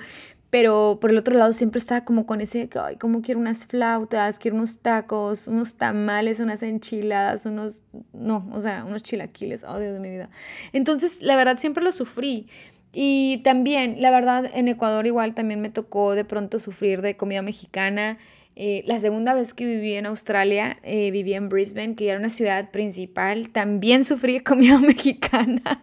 pero 0.52 0.98
por 1.00 1.10
el 1.10 1.16
otro 1.16 1.34
lado 1.34 1.54
siempre 1.54 1.78
estaba 1.78 2.04
como 2.04 2.26
con 2.26 2.42
ese, 2.42 2.68
ay, 2.84 2.96
como 2.96 3.22
quiero 3.22 3.40
unas 3.40 3.64
flautas, 3.64 4.38
quiero 4.38 4.58
unos 4.58 4.80
tacos, 4.80 5.48
unos 5.48 5.76
tamales, 5.76 6.40
unas 6.40 6.62
enchiladas, 6.62 7.46
unos, 7.46 7.78
no, 8.12 8.46
o 8.52 8.60
sea, 8.60 8.84
unos 8.84 9.02
chilaquiles, 9.02 9.64
oh 9.66 9.78
Dios 9.78 9.94
de 9.94 10.00
mi 10.00 10.10
vida. 10.10 10.28
Entonces, 10.74 11.22
la 11.22 11.36
verdad, 11.36 11.56
siempre 11.56 11.82
lo 11.82 11.90
sufrí. 11.90 12.48
Y 12.92 13.38
también, 13.38 14.02
la 14.02 14.10
verdad, 14.10 14.44
en 14.52 14.68
Ecuador 14.68 15.06
igual 15.06 15.32
también 15.32 15.62
me 15.62 15.70
tocó 15.70 16.14
de 16.14 16.26
pronto 16.26 16.58
sufrir 16.58 17.00
de 17.00 17.16
comida 17.16 17.40
mexicana. 17.40 18.18
Eh, 18.54 18.82
la 18.86 19.00
segunda 19.00 19.32
vez 19.34 19.54
que 19.54 19.66
viví 19.66 19.94
en 19.94 20.04
Australia, 20.04 20.78
eh, 20.82 21.10
viví 21.10 21.32
en 21.32 21.48
Brisbane, 21.48 21.94
que 21.94 22.08
era 22.08 22.18
una 22.18 22.28
ciudad 22.28 22.70
principal. 22.70 23.48
También 23.50 24.04
sufrí 24.04 24.40
comida 24.40 24.78
mexicana. 24.78 25.82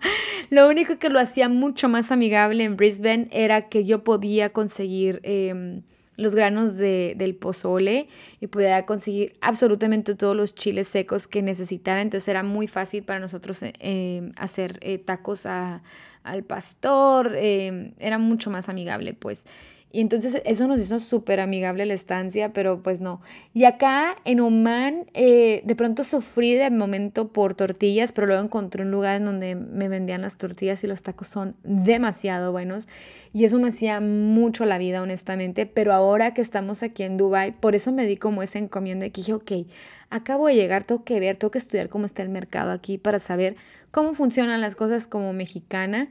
Lo 0.50 0.68
único 0.68 1.00
que 1.00 1.10
lo 1.10 1.20
hacía 1.20 1.50
mucho 1.50 1.90
más 1.90 2.12
amigable 2.12 2.64
en 2.64 2.78
Brisbane 2.78 3.28
era 3.32 3.70
que 3.70 3.86
yo 3.86 4.04
podía 4.04 4.50
conseguir 4.50 5.20
em, 5.24 5.82
los 6.16 6.36
granos 6.36 6.78
de, 6.78 7.16
del 7.18 7.36
pozole 7.36 8.08
y 8.40 8.48
podía 8.48 8.86
conseguir 8.86 9.34
absolutamente 9.42 10.14
todos 10.16 10.36
los 10.36 10.54
chiles 10.54 10.88
secos 10.88 11.28
que 11.28 11.42
necesitara. 11.42 12.02
Entonces 12.02 12.28
era 12.28 12.44
muy 12.44 12.68
fácil 12.68 13.04
para 13.04 13.20
nosotros 13.20 13.64
eh, 13.64 13.74
em, 13.80 14.32
hacer 14.36 14.80
tacos 15.06 15.48
a, 15.48 15.82
al 16.24 16.44
pastor, 16.44 17.34
em, 17.36 17.94
era 17.98 18.20
mucho 18.20 18.52
más 18.52 18.70
amigable, 18.70 19.14
pues. 19.14 19.46
Y 19.92 20.02
entonces 20.02 20.40
eso 20.46 20.68
nos 20.68 20.80
hizo 20.80 21.00
súper 21.00 21.40
amigable 21.40 21.84
la 21.88 21.96
estancia, 21.96 22.54
pero 22.54 22.84
pues 22.84 23.02
no. 23.02 23.22
Y 23.56 23.64
acá 23.64 24.16
en 24.24 24.40
Oman, 24.40 25.08
eh, 25.16 25.64
de 25.66 25.76
pronto 25.76 26.04
sufrí 26.04 26.54
de 26.54 26.70
momento 26.70 27.30
por 27.30 27.56
tortillas, 27.56 28.12
pero 28.12 28.28
luego 28.28 28.44
encontré 28.44 28.84
un 28.84 28.92
lugar 28.92 29.16
en 29.16 29.26
donde 29.26 29.56
me 29.56 29.90
vendían 29.90 30.22
las 30.22 30.38
tortillas 30.38 30.84
y 30.84 30.88
los 30.88 31.02
tacos 31.02 31.28
son 31.28 31.56
demasiado 31.64 32.52
buenos. 32.52 32.88
Y 33.34 33.46
eso 33.46 33.58
me 33.58 33.70
hacía 33.70 34.00
mucho 34.00 34.64
la 34.66 34.78
vida, 34.78 35.02
honestamente. 35.02 35.66
Pero 35.66 35.92
ahora 35.92 36.36
que 36.36 36.42
estamos 36.42 36.84
aquí 36.84 37.02
en 37.02 37.18
Dubai, 37.18 37.60
por 37.60 37.74
eso 37.74 37.92
me 37.92 38.06
di 38.06 38.16
como 38.16 38.44
esa 38.44 38.60
encomienda 38.60 39.10
que 39.10 39.22
dije, 39.22 39.34
ok, 39.34 39.52
acabo 40.12 40.48
de 40.48 40.56
llegar, 40.56 40.84
tengo 40.84 41.04
que 41.04 41.20
ver, 41.20 41.38
tengo 41.38 41.50
que 41.50 41.58
estudiar 41.58 41.90
cómo 41.90 42.06
está 42.06 42.22
el 42.22 42.30
mercado 42.30 42.72
aquí 42.72 43.00
para 43.00 43.18
saber 43.18 43.56
cómo 43.90 44.14
funcionan 44.14 44.62
las 44.62 44.76
cosas 44.76 45.08
como 45.08 45.34
mexicana 45.34 46.10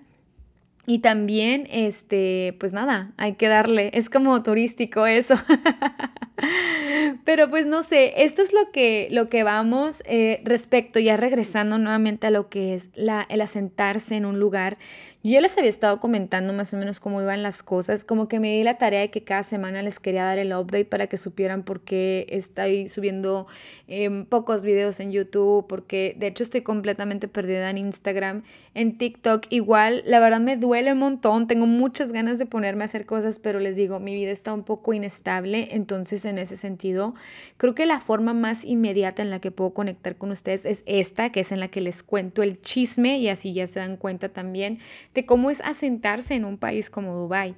y 0.88 1.00
también, 1.00 1.68
este, 1.71 2.57
pues 2.59 2.73
nada, 2.73 3.12
hay 3.18 3.35
que 3.35 3.47
darle, 3.47 3.90
es 3.92 4.09
como 4.09 4.42
turístico 4.42 5.04
eso. 5.04 5.35
Pero 7.26 7.50
pues 7.50 7.66
no 7.66 7.83
sé, 7.83 8.25
esto 8.25 8.40
es 8.40 8.54
lo 8.54 8.71
que, 8.73 9.09
lo 9.11 9.28
que 9.28 9.42
vamos 9.42 10.02
eh, 10.07 10.40
respecto, 10.45 10.99
ya 10.99 11.18
regresando 11.18 11.76
nuevamente 11.76 12.28
a 12.28 12.30
lo 12.30 12.49
que 12.49 12.75
es 12.75 12.88
la, 12.95 13.26
el 13.28 13.42
asentarse 13.42 14.16
en 14.16 14.25
un 14.25 14.40
lugar. 14.40 14.78
Yo 15.25 15.41
les 15.41 15.59
había 15.59 15.69
estado 15.69 15.99
comentando 15.99 16.53
más 16.53 16.73
o 16.73 16.77
menos 16.77 17.01
cómo 17.01 17.21
iban 17.21 17.43
las 17.43 17.65
cosas, 17.65 18.05
como 18.05 18.29
que 18.29 18.39
me 18.39 18.55
di 18.55 18.63
la 18.63 18.79
tarea 18.79 19.01
de 19.01 19.11
que 19.11 19.25
cada 19.25 19.43
semana 19.43 19.83
les 19.83 19.99
quería 19.99 20.23
dar 20.23 20.39
el 20.39 20.53
update 20.53 20.85
para 20.85 21.09
que 21.09 21.17
supieran 21.17 21.65
por 21.65 21.81
qué 21.81 22.25
estoy 22.29 22.89
subiendo 22.89 23.49
em, 23.89 24.25
pocos 24.27 24.63
videos 24.63 25.01
en 25.01 25.11
YouTube, 25.11 25.67
porque 25.67 26.15
de 26.17 26.29
hecho 26.29 26.45
estoy 26.45 26.61
completamente 26.61 27.27
perdida 27.27 27.69
en 27.69 27.79
Instagram, 27.79 28.45
en 28.75 28.97
TikTok. 28.97 29.47
Igual, 29.51 30.05
la 30.07 30.21
verdad 30.21 30.39
me 30.39 30.57
duele 30.57 30.93
un 30.93 31.01
montón, 31.01 31.49
tengo 31.49 31.67
muchas 31.67 32.13
ganas 32.13 32.39
de 32.39 32.47
ponerme 32.47 32.85
a 32.85 32.87
hacer 32.87 33.05
cosas, 33.05 33.41
pero 33.41 33.59
les 33.59 33.75
digo, 33.75 33.99
mi 33.99 34.15
vida 34.15 34.31
está 34.31 34.55
un 34.55 34.63
poco 34.63 34.93
inestable, 34.93 35.67
entonces 35.73 36.25
en 36.27 36.39
ese 36.39 36.57
sentido, 36.57 37.17
creo 37.57 37.75
que 37.75 37.87
la 37.87 37.99
forma 37.99 38.35
más 38.35 38.65
inmediata 38.65 39.21
en 39.23 39.31
la 39.31 39.41
que 39.41 39.51
puedo 39.51 39.75
conectar 39.75 40.15
con 40.15 40.31
ustedes 40.31 40.65
es 40.65 40.85
esta, 40.87 41.33
que 41.33 41.41
es 41.41 41.51
en 41.51 41.59
la 41.59 41.67
que 41.67 41.81
les 41.81 42.05
cuento 42.05 42.45
el 42.45 42.61
chisme 42.61 43.19
y 43.19 43.29
así 43.29 43.53
ya 43.53 43.67
se 43.67 43.81
dan 43.81 43.97
cuenta 43.97 44.29
también 44.29 44.79
cómo 45.27 45.51
es 45.51 45.61
asentarse 45.61 46.35
en 46.35 46.45
un 46.45 46.59
país 46.59 46.91
como 46.91 47.15
Dubái. 47.15 47.55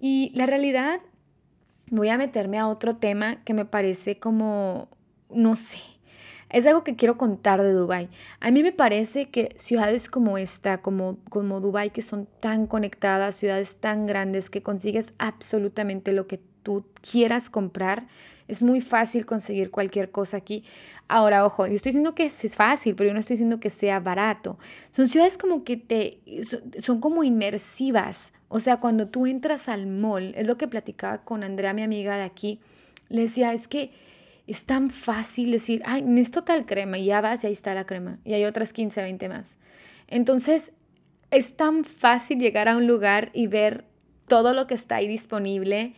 Y 0.00 0.32
la 0.34 0.46
realidad, 0.46 1.00
voy 1.90 2.08
a 2.08 2.18
meterme 2.18 2.58
a 2.58 2.68
otro 2.68 2.96
tema 2.96 3.42
que 3.44 3.54
me 3.54 3.64
parece 3.64 4.18
como, 4.18 4.88
no 5.30 5.56
sé, 5.56 5.78
es 6.54 6.66
algo 6.66 6.84
que 6.84 6.94
quiero 6.94 7.18
contar 7.18 7.62
de 7.62 7.72
Dubái. 7.72 8.08
A 8.38 8.50
mí 8.52 8.62
me 8.62 8.70
parece 8.70 9.28
que 9.28 9.52
ciudades 9.56 10.08
como 10.08 10.38
esta, 10.38 10.82
como, 10.82 11.18
como 11.28 11.60
Dubái, 11.60 11.90
que 11.90 12.00
son 12.00 12.28
tan 12.40 12.66
conectadas, 12.68 13.34
ciudades 13.34 13.76
tan 13.76 14.06
grandes, 14.06 14.50
que 14.50 14.62
consigues 14.62 15.14
absolutamente 15.18 16.12
lo 16.12 16.28
que 16.28 16.38
tú 16.62 16.86
quieras 17.00 17.50
comprar, 17.50 18.06
es 18.48 18.62
muy 18.62 18.80
fácil 18.80 19.26
conseguir 19.26 19.70
cualquier 19.70 20.10
cosa 20.10 20.36
aquí. 20.36 20.64
Ahora, 21.08 21.44
ojo, 21.44 21.66
yo 21.66 21.74
estoy 21.74 21.90
diciendo 21.90 22.14
que 22.14 22.26
es 22.26 22.56
fácil, 22.56 22.94
pero 22.94 23.08
yo 23.08 23.14
no 23.14 23.20
estoy 23.20 23.34
diciendo 23.34 23.60
que 23.60 23.70
sea 23.70 24.00
barato. 24.00 24.58
Son 24.90 25.08
ciudades 25.08 25.38
como 25.38 25.64
que 25.64 25.76
te, 25.76 26.20
son 26.78 27.00
como 27.00 27.24
inmersivas. 27.24 28.32
O 28.48 28.60
sea, 28.60 28.78
cuando 28.78 29.08
tú 29.08 29.26
entras 29.26 29.68
al 29.68 29.86
mall, 29.86 30.34
es 30.36 30.46
lo 30.46 30.56
que 30.56 30.68
platicaba 30.68 31.24
con 31.24 31.42
Andrea, 31.42 31.72
mi 31.72 31.82
amiga 31.82 32.16
de 32.16 32.22
aquí, 32.22 32.60
le 33.08 33.22
decía, 33.22 33.52
es 33.52 33.68
que 33.68 33.90
es 34.46 34.64
tan 34.64 34.90
fácil 34.90 35.50
decir, 35.50 35.82
ay, 35.86 36.02
necesito 36.02 36.44
tal 36.44 36.66
crema, 36.66 36.98
y 36.98 37.06
ya 37.06 37.20
vas 37.20 37.44
y 37.44 37.46
ahí 37.46 37.52
está 37.52 37.74
la 37.74 37.86
crema, 37.86 38.18
y 38.24 38.34
hay 38.34 38.44
otras 38.44 38.72
15, 38.72 39.02
20 39.02 39.28
más. 39.28 39.58
Entonces, 40.06 40.72
es 41.30 41.56
tan 41.56 41.84
fácil 41.84 42.38
llegar 42.38 42.68
a 42.68 42.76
un 42.76 42.86
lugar 42.86 43.30
y 43.32 43.46
ver 43.46 43.84
todo 44.28 44.52
lo 44.52 44.66
que 44.66 44.74
está 44.74 44.96
ahí 44.96 45.08
disponible 45.08 45.94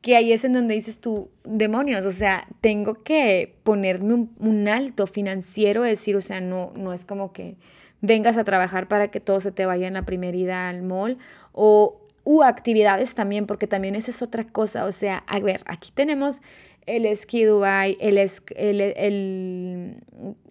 que 0.00 0.16
ahí 0.16 0.32
es 0.32 0.44
en 0.44 0.52
donde 0.52 0.74
dices 0.74 0.98
tú, 0.98 1.30
demonios, 1.44 2.06
o 2.06 2.12
sea, 2.12 2.46
tengo 2.60 2.94
que 3.02 3.54
ponerme 3.64 4.28
un, 4.38 4.68
alto 4.68 5.06
financiero, 5.06 5.82
decir, 5.82 6.16
o 6.16 6.20
sea, 6.20 6.40
no, 6.40 6.72
no 6.74 6.92
es 6.92 7.04
como 7.04 7.32
que 7.32 7.56
vengas 8.00 8.38
a 8.38 8.44
trabajar 8.44 8.88
para 8.88 9.08
que 9.08 9.20
todo 9.20 9.40
se 9.40 9.52
te 9.52 9.66
vaya 9.66 9.88
en 9.88 9.94
la 9.94 10.06
primera 10.06 10.36
ida 10.36 10.68
al 10.68 10.82
mall 10.82 11.18
o 11.52 12.00
u 12.24 12.42
actividades 12.42 13.14
también, 13.14 13.46
porque 13.46 13.66
también 13.66 13.94
esa 13.94 14.10
es 14.10 14.22
otra 14.22 14.44
cosa, 14.44 14.84
o 14.84 14.92
sea, 14.92 15.24
a 15.26 15.40
ver, 15.40 15.62
aquí 15.66 15.90
tenemos 15.92 16.40
el 16.86 17.14
Ski 17.16 17.44
Dubai, 17.44 17.96
el, 18.00 18.18
el, 18.18 18.80
el, 18.80 19.96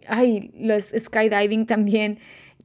ay, 0.07 0.51
los 0.59 0.93
skydiving 0.97 1.65
también, 1.65 2.19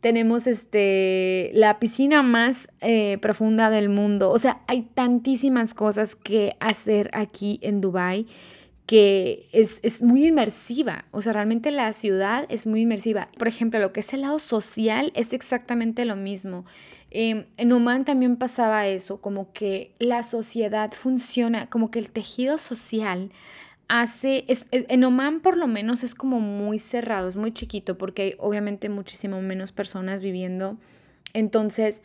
tenemos 0.04 0.46
este, 0.46 1.50
la 1.54 1.78
piscina 1.78 2.22
más 2.22 2.68
eh, 2.82 3.16
profunda 3.22 3.70
del 3.70 3.88
mundo. 3.88 4.30
O 4.32 4.36
sea, 4.36 4.60
hay 4.66 4.82
tantísimas 4.82 5.72
cosas 5.72 6.14
que 6.14 6.58
hacer 6.60 7.08
aquí 7.14 7.58
en 7.62 7.80
Dubai 7.80 8.26
que 8.84 9.46
es, 9.52 10.02
muy 10.02 10.26
inmersiva. 10.26 11.06
O 11.10 11.22
sea, 11.22 11.32
realmente 11.32 11.70
la 11.70 11.90
ciudad 11.94 12.44
es 12.50 12.66
muy 12.66 12.82
inmersiva. 12.82 13.30
Por 13.38 13.48
ejemplo, 13.48 13.80
lo 13.80 13.94
que 13.94 14.00
es 14.00 14.12
el 14.12 14.20
lado 14.20 14.38
social 14.40 15.10
es 15.14 15.32
exactamente 15.32 16.04
lo 16.04 16.16
mismo. 16.16 16.66
Em, 17.10 17.46
en 17.56 17.72
Oman 17.72 18.04
también 18.04 18.36
pasaba 18.36 18.86
eso, 18.86 19.22
como 19.22 19.54
que 19.54 19.94
la 19.98 20.22
sociedad 20.22 20.92
funciona, 20.92 21.70
como 21.70 21.90
que 21.90 21.98
el 21.98 22.10
tejido 22.10 22.58
social 22.58 23.30
hace, 23.88 24.44
es, 24.48 24.68
en 24.70 25.04
Oman 25.04 25.40
por 25.40 25.56
lo 25.56 25.66
menos 25.66 26.02
es 26.04 26.14
como 26.14 26.40
muy 26.40 26.78
cerrado, 26.78 27.28
es 27.28 27.36
muy 27.36 27.52
chiquito 27.52 27.98
porque 27.98 28.22
hay 28.22 28.34
obviamente 28.38 28.88
muchísimo 28.88 29.40
menos 29.40 29.72
personas 29.72 30.22
viviendo. 30.22 30.76
Entonces, 31.32 32.02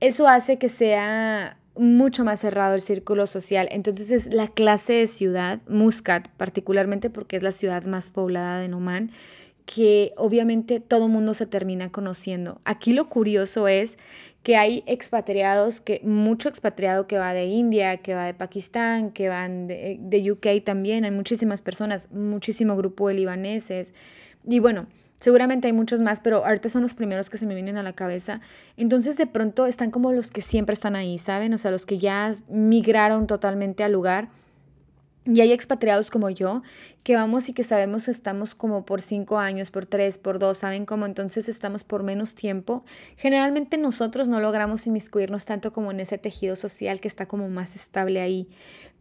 eso 0.00 0.28
hace 0.28 0.58
que 0.58 0.68
sea 0.68 1.56
mucho 1.76 2.24
más 2.24 2.40
cerrado 2.40 2.74
el 2.74 2.80
círculo 2.80 3.26
social. 3.26 3.68
Entonces 3.70 4.10
es 4.10 4.32
la 4.32 4.48
clase 4.48 4.94
de 4.94 5.06
ciudad, 5.06 5.60
Muscat 5.68 6.28
particularmente 6.36 7.10
porque 7.10 7.36
es 7.36 7.42
la 7.42 7.52
ciudad 7.52 7.84
más 7.84 8.10
poblada 8.10 8.60
de 8.60 8.72
Oman, 8.72 9.10
que 9.66 10.12
obviamente 10.16 10.80
todo 10.80 11.08
mundo 11.08 11.34
se 11.34 11.46
termina 11.46 11.90
conociendo. 11.92 12.60
Aquí 12.64 12.92
lo 12.92 13.08
curioso 13.08 13.68
es 13.68 13.98
que 14.42 14.56
hay 14.56 14.82
expatriados, 14.86 15.80
que 15.80 16.00
mucho 16.02 16.48
expatriado 16.48 17.06
que 17.06 17.18
va 17.18 17.32
de 17.34 17.44
India, 17.44 17.98
que 17.98 18.14
va 18.14 18.24
de 18.24 18.34
Pakistán, 18.34 19.10
que 19.10 19.28
van 19.28 19.66
de, 19.66 19.98
de 20.00 20.32
UK 20.32 20.64
también, 20.64 21.04
hay 21.04 21.10
muchísimas 21.10 21.60
personas, 21.60 22.10
muchísimo 22.10 22.76
grupo 22.76 23.08
de 23.08 23.14
libaneses. 23.14 23.92
Y 24.46 24.58
bueno, 24.58 24.86
seguramente 25.16 25.66
hay 25.66 25.74
muchos 25.74 26.00
más, 26.00 26.20
pero 26.20 26.44
ahorita 26.46 26.70
son 26.70 26.82
los 26.82 26.94
primeros 26.94 27.28
que 27.28 27.36
se 27.36 27.46
me 27.46 27.54
vienen 27.54 27.76
a 27.76 27.82
la 27.82 27.92
cabeza. 27.92 28.40
Entonces 28.76 29.16
de 29.16 29.26
pronto 29.26 29.66
están 29.66 29.90
como 29.90 30.12
los 30.12 30.30
que 30.30 30.40
siempre 30.40 30.72
están 30.72 30.96
ahí, 30.96 31.18
¿saben? 31.18 31.52
O 31.52 31.58
sea, 31.58 31.70
los 31.70 31.84
que 31.84 31.98
ya 31.98 32.32
migraron 32.48 33.26
totalmente 33.26 33.84
al 33.84 33.92
lugar 33.92 34.28
y 35.24 35.40
hay 35.40 35.52
expatriados 35.52 36.10
como 36.10 36.30
yo 36.30 36.62
que 37.02 37.14
vamos 37.14 37.48
y 37.48 37.52
que 37.52 37.62
sabemos 37.62 38.06
que 38.06 38.10
estamos 38.10 38.54
como 38.54 38.84
por 38.84 39.02
cinco 39.02 39.38
años, 39.38 39.70
por 39.70 39.86
tres, 39.86 40.18
por 40.18 40.38
dos, 40.38 40.58
¿saben 40.58 40.86
cómo? 40.86 41.06
Entonces 41.06 41.48
estamos 41.48 41.84
por 41.84 42.02
menos 42.02 42.34
tiempo. 42.34 42.84
Generalmente 43.16 43.76
nosotros 43.76 44.28
no 44.28 44.40
logramos 44.40 44.86
inmiscuirnos 44.86 45.44
tanto 45.44 45.72
como 45.72 45.90
en 45.90 46.00
ese 46.00 46.18
tejido 46.18 46.56
social 46.56 47.00
que 47.00 47.08
está 47.08 47.26
como 47.26 47.48
más 47.48 47.74
estable 47.76 48.20
ahí. 48.20 48.48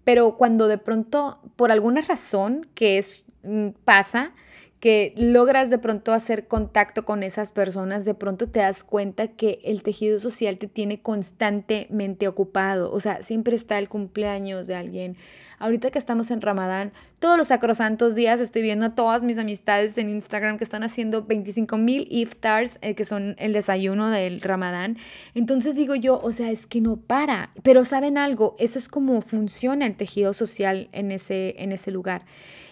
Pero 0.03 0.35
cuando 0.37 0.67
de 0.67 0.77
pronto, 0.77 1.39
por 1.55 1.71
alguna 1.71 2.01
razón 2.01 2.67
que 2.73 2.97
es, 2.97 3.23
mm, 3.43 3.69
pasa, 3.85 4.33
que 4.79 5.13
logras 5.17 5.69
de 5.69 5.77
pronto 5.77 6.13
hacer 6.13 6.47
contacto 6.47 7.03
con 7.03 7.23
esas 7.23 7.51
personas, 7.51 8.05
de 8.05 8.13
pronto 8.13 8.47
te 8.47 8.59
das 8.59 8.83
cuenta 8.83 9.27
que 9.27 9.59
el 9.63 9.83
tejido 9.83 10.19
social 10.19 10.57
te 10.57 10.67
tiene 10.67 11.01
constantemente 11.01 12.27
ocupado. 12.27 12.91
O 12.91 12.99
sea, 12.99 13.21
siempre 13.21 13.55
está 13.55 13.77
el 13.77 13.89
cumpleaños 13.89 14.67
de 14.67 14.75
alguien. 14.75 15.17
Ahorita 15.61 15.91
que 15.91 15.99
estamos 15.99 16.31
en 16.31 16.39
Ramadán, 16.39 16.93
todos 17.19 17.37
los 17.37 17.49
sacrosantos 17.49 18.15
días 18.15 18.39
estoy 18.39 18.61
viendo 18.61 18.85
a 18.85 18.95
todas 18.95 19.23
mis 19.23 19.37
amistades 19.37 19.97
en 19.97 20.09
Instagram 20.09 20.57
que 20.57 20.63
están 20.63 20.83
haciendo 20.83 21.25
25 21.25 21.77
mil 21.77 22.07
iftars, 22.09 22.79
eh, 22.81 22.95
que 22.95 23.03
son 23.03 23.35
el 23.37 23.51
desayuno 23.51 24.09
del 24.09 24.39
Ramadán. 24.39 24.97
Entonces 25.35 25.75
digo 25.75 25.95
yo, 25.95 26.21
o 26.23 26.31
sea, 26.31 26.49
es 26.49 26.65
que 26.65 26.79
no 26.79 26.95
para. 26.95 27.49
Pero 27.61 27.83
¿saben 27.83 28.17
algo? 28.17 28.55
Eso 28.57 28.79
es 28.79 28.87
como 28.87 29.21
funciona 29.21 29.85
el 29.85 29.97
tejido 29.97 30.31
social 30.31 30.87
en 30.93 31.11
ese, 31.11 31.61
en 31.61 31.73
ese 31.73 31.91
lugar. 31.91 32.21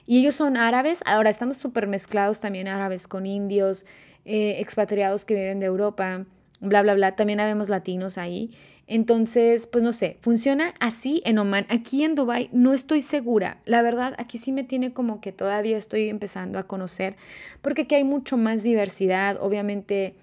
Y 0.07 0.19
ellos 0.19 0.35
son 0.35 0.55
árabes, 0.57 1.01
ahora 1.05 1.29
estamos 1.29 1.57
súper 1.57 1.85
mezclados 1.85 2.39
también 2.39 2.69
árabes 2.69 3.07
con 3.07 3.25
indios, 3.25 3.85
eh, 4.25 4.55
expatriados 4.59 5.25
que 5.25 5.35
vienen 5.35 5.59
de 5.59 5.65
Europa, 5.65 6.25
bla, 6.61 6.81
bla, 6.81 6.95
bla, 6.95 7.15
también 7.15 7.41
habemos 7.41 7.67
latinos 7.67 8.17
ahí. 8.17 8.51
Entonces, 8.87 9.67
pues 9.67 9.83
no 9.83 9.91
sé, 9.91 10.17
funciona 10.21 10.73
así 10.79 11.21
en 11.25 11.37
Oman. 11.39 11.65
Aquí 11.69 12.05
en 12.05 12.15
Dubai 12.15 12.49
no 12.53 12.73
estoy 12.73 13.01
segura. 13.01 13.59
La 13.65 13.81
verdad, 13.81 14.15
aquí 14.17 14.37
sí 14.37 14.53
me 14.53 14.63
tiene 14.63 14.93
como 14.93 15.19
que 15.19 15.33
todavía 15.33 15.77
estoy 15.77 16.07
empezando 16.07 16.57
a 16.57 16.67
conocer, 16.67 17.17
porque 17.61 17.81
aquí 17.81 17.95
hay 17.95 18.05
mucho 18.05 18.37
más 18.37 18.63
diversidad, 18.63 19.37
obviamente 19.41 20.15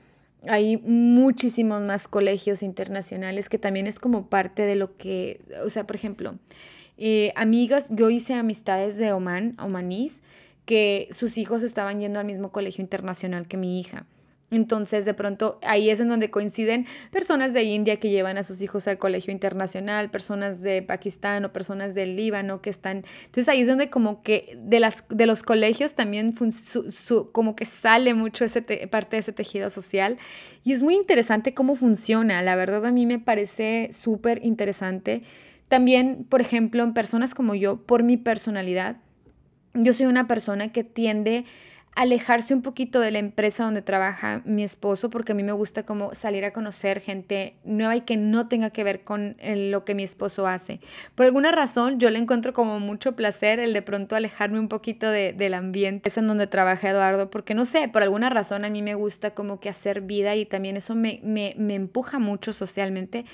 hay 0.49 0.77
muchísimos 0.79 1.83
más 1.83 2.09
colegios 2.09 2.63
internacionales 2.63 3.49
que 3.49 3.59
también 3.59 3.87
es 3.87 3.99
como 3.99 4.29
parte 4.29 4.63
de 4.63 4.77
lo 4.77 4.97
que, 4.97 5.41
o 5.65 5.71
sea, 5.71 5.87
por 5.87 5.97
ejemplo, 5.97 6.35
eh, 6.97 7.33
amigas, 7.37 7.89
yo 7.91 8.11
hice 8.11 8.35
amistades 8.35 8.97
de 8.97 9.13
Oman, 9.13 9.57
omanís, 9.59 10.23
que 10.65 11.09
sus 11.11 11.37
hijos 11.39 11.63
estaban 11.63 12.01
yendo 12.01 12.21
al 12.21 12.27
mismo 12.27 12.53
colegio 12.53 12.83
internacional 12.83 13.47
que 13.47 13.57
mi 13.57 13.79
hija. 13.79 14.07
Entonces, 14.57 15.05
de 15.05 15.15
pronto, 15.15 15.59
ahí 15.63 15.91
es 15.91 16.01
en 16.01 16.09
donde 16.09 16.31
coinciden 16.31 16.87
personas 17.11 17.53
de 17.53 17.63
India 17.65 17.97
que 17.97 18.11
llevan 18.11 18.39
a 18.39 18.43
sus 18.43 18.63
hijos 18.63 18.87
al 18.89 18.99
colegio 18.99 19.33
internacional, 19.33 20.11
personas 20.11 20.63
de 20.63 20.83
Pakistán 20.83 21.45
o 21.45 21.53
personas 21.53 21.95
del 21.95 22.17
Líbano 22.17 22.61
que 22.61 22.71
están... 22.71 23.05
Entonces, 23.27 23.49
ahí 23.49 23.61
es 23.63 23.69
donde 23.69 23.91
como 23.91 24.23
que 24.23 24.59
de, 24.59 24.81
las, 24.81 25.05
de 25.09 25.27
los 25.27 25.43
colegios 25.43 25.95
también 25.95 26.35
como 27.33 27.57
que 27.57 27.65
sale 27.65 28.15
mucho 28.15 28.45
ese 28.45 28.63
parte 28.63 29.17
de 29.17 29.21
ese 29.21 29.33
tejido 29.33 29.71
social. 29.71 30.19
Y 30.63 30.73
es 30.73 30.83
muy 30.83 30.95
interesante 30.95 31.55
cómo 31.55 31.77
funciona. 31.77 32.43
La 32.43 32.57
verdad, 32.57 32.85
a 32.87 32.93
mí 32.93 33.07
me 33.07 33.19
parece 33.19 33.91
súper 33.93 34.45
interesante. 34.45 35.23
También, 35.69 36.25
por 36.29 36.41
ejemplo, 36.41 36.83
en 36.83 36.95
personas 36.95 37.35
como 37.35 37.55
yo, 37.55 37.79
por 37.79 38.03
mi 38.03 38.17
personalidad, 38.17 38.99
yo 39.75 39.93
soy 39.93 40.07
una 40.07 40.29
persona 40.29 40.73
que 40.73 40.85
tiende 40.85 41.45
alejarse 41.95 42.55
un 42.55 42.63
poquito 42.63 43.01
de 43.01 43.11
la 43.11 43.19
empresa 43.19 43.65
donde 43.65 43.83
trabaja 43.83 44.43
mi 44.45 44.65
esposo, 44.65 45.11
porque 45.11 45.33
a 45.33 45.35
mí 45.35 45.43
me 45.43 45.53
gusta 45.53 45.85
como 45.85 46.15
salir 46.15 46.45
a 46.45 46.53
conocer 46.53 47.01
gente 47.01 47.57
nueva 47.65 47.97
y 47.97 48.01
que 48.03 48.17
no 48.17 48.49
tenga 48.49 48.71
que 48.71 48.85
ver 48.85 49.05
con 49.05 49.37
lo 49.43 49.85
que 49.85 49.95
mi 49.95 50.03
esposo 50.03 50.47
hace. 50.47 50.81
Por 51.15 51.27
alguna 51.27 51.53
razón, 51.53 51.99
yo 51.99 52.11
le 52.11 52.19
encuentro 52.19 52.53
como 52.53 52.81
mucho 52.81 53.17
placer 53.17 53.61
el 53.61 53.73
de 53.73 53.83
pronto 53.83 54.17
alejarme 54.17 54.59
un 54.59 54.69
poquito 54.69 55.09
de, 55.09 55.33
del 55.33 55.55
ambiente 55.55 56.09
es 56.09 56.19
en 56.19 56.27
donde 56.27 56.47
trabaja 56.47 56.91
Eduardo, 56.91 57.31
porque 57.31 57.55
no 57.55 57.65
sé, 57.65 57.89
por 57.89 58.03
alguna 58.03 58.31
razón 58.31 58.65
a 58.65 58.71
mí 58.71 58.83
me 58.83 58.95
gusta 58.95 59.33
como 59.33 59.61
que 59.61 59.69
hacer 59.69 60.01
vida 60.01 60.35
y 60.35 60.47
también 60.47 60.77
eso 60.77 60.95
me, 60.95 61.21
me, 61.23 61.55
me 61.57 61.75
empuja 61.75 62.19
mucho 62.19 62.53
socialmente, 62.53 63.25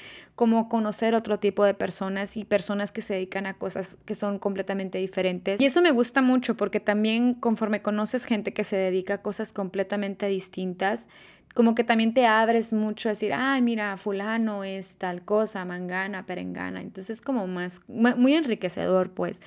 como 0.40 0.70
conocer 0.70 1.14
otro 1.14 1.38
tipo 1.38 1.66
de 1.66 1.74
personas 1.74 2.38
y 2.38 2.46
personas 2.46 2.92
que 2.92 3.02
se 3.02 3.12
dedican 3.12 3.44
a 3.44 3.58
cosas 3.58 3.98
que 4.06 4.14
son 4.14 4.38
completamente 4.38 4.96
diferentes. 4.96 5.60
Y 5.60 5.66
eso 5.66 5.82
me 5.82 5.90
gusta 5.90 6.22
mucho 6.22 6.56
porque 6.56 6.80
también 6.80 7.34
conforme 7.34 7.82
conoces 7.82 8.24
gente 8.24 8.54
que 8.54 8.64
se 8.64 8.74
dedica 8.74 9.16
a 9.16 9.18
cosas 9.18 9.52
completamente 9.52 10.28
distintas, 10.28 11.10
como 11.54 11.74
que 11.74 11.84
también 11.84 12.14
te 12.14 12.24
abres 12.24 12.72
mucho 12.72 13.10
a 13.10 13.12
decir, 13.12 13.34
ay, 13.34 13.60
mira, 13.60 13.98
fulano 13.98 14.64
es 14.64 14.96
tal 14.96 15.26
cosa, 15.26 15.66
mangana, 15.66 16.24
perengana. 16.24 16.80
Entonces 16.80 17.18
es 17.18 17.22
como 17.22 17.46
más, 17.46 17.82
muy 17.88 18.34
enriquecedor, 18.34 19.10
pues. 19.10 19.42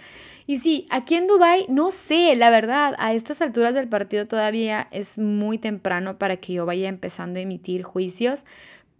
Y 0.46 0.58
sí, 0.58 0.86
aquí 0.92 1.16
en 1.16 1.26
Dubai 1.26 1.66
no 1.70 1.90
sé, 1.90 2.36
la 2.36 2.52
verdad, 2.52 2.94
a 3.00 3.14
estas 3.14 3.42
alturas 3.42 3.74
del 3.74 3.90
partido 3.90 4.28
todavía 4.28 4.88
es 4.92 5.18
muy 5.18 5.58
temprano 5.58 6.20
para 6.20 6.38
que 6.38 6.54
yo 6.54 6.68
vaya 6.68 6.88
empezando 6.88 7.40
a 7.40 7.42
emitir 7.42 7.82
juicios, 7.82 8.46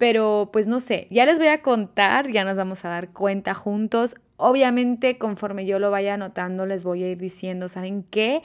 pero 0.04 0.50
pues 0.52 0.68
no 0.68 0.82
sé, 0.82 1.08
ya 1.12 1.26
les 1.26 1.38
voy 1.38 1.48
a 1.48 1.62
contar, 1.62 2.30
ya 2.30 2.44
nos 2.44 2.58
vamos 2.58 2.84
a 2.84 2.90
dar 2.90 3.12
cuenta 3.14 3.54
juntos. 3.54 4.16
Obviamente, 4.36 5.18
conforme 5.18 5.66
yo 5.66 5.80
lo 5.80 5.92
vaya 5.92 6.16
anotando, 6.16 6.66
les 6.66 6.84
voy 6.84 7.04
a 7.04 7.10
ir 7.10 7.18
diciendo, 7.18 7.70
¿saben 7.70 8.04
qué? 8.12 8.42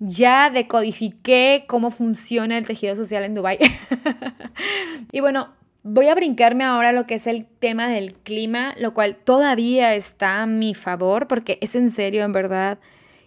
Ya 0.00 0.50
decodifiqué 0.50 1.64
cómo 1.66 1.90
funciona 1.90 2.58
el 2.58 2.66
tejido 2.66 2.94
social 2.94 3.24
en 3.24 3.34
Dubái. 3.34 3.56
y 5.12 5.20
bueno, 5.20 5.54
voy 5.82 6.08
a 6.08 6.14
brincarme 6.14 6.64
ahora 6.64 6.92
lo 6.92 7.06
que 7.06 7.14
es 7.14 7.26
el 7.26 7.46
tema 7.46 7.88
del 7.88 8.12
clima, 8.12 8.74
lo 8.78 8.92
cual 8.92 9.16
todavía 9.16 9.94
está 9.94 10.42
a 10.42 10.46
mi 10.46 10.74
favor, 10.74 11.26
porque 11.26 11.56
es 11.62 11.74
en 11.74 11.90
serio, 11.90 12.22
en 12.22 12.32
verdad 12.32 12.80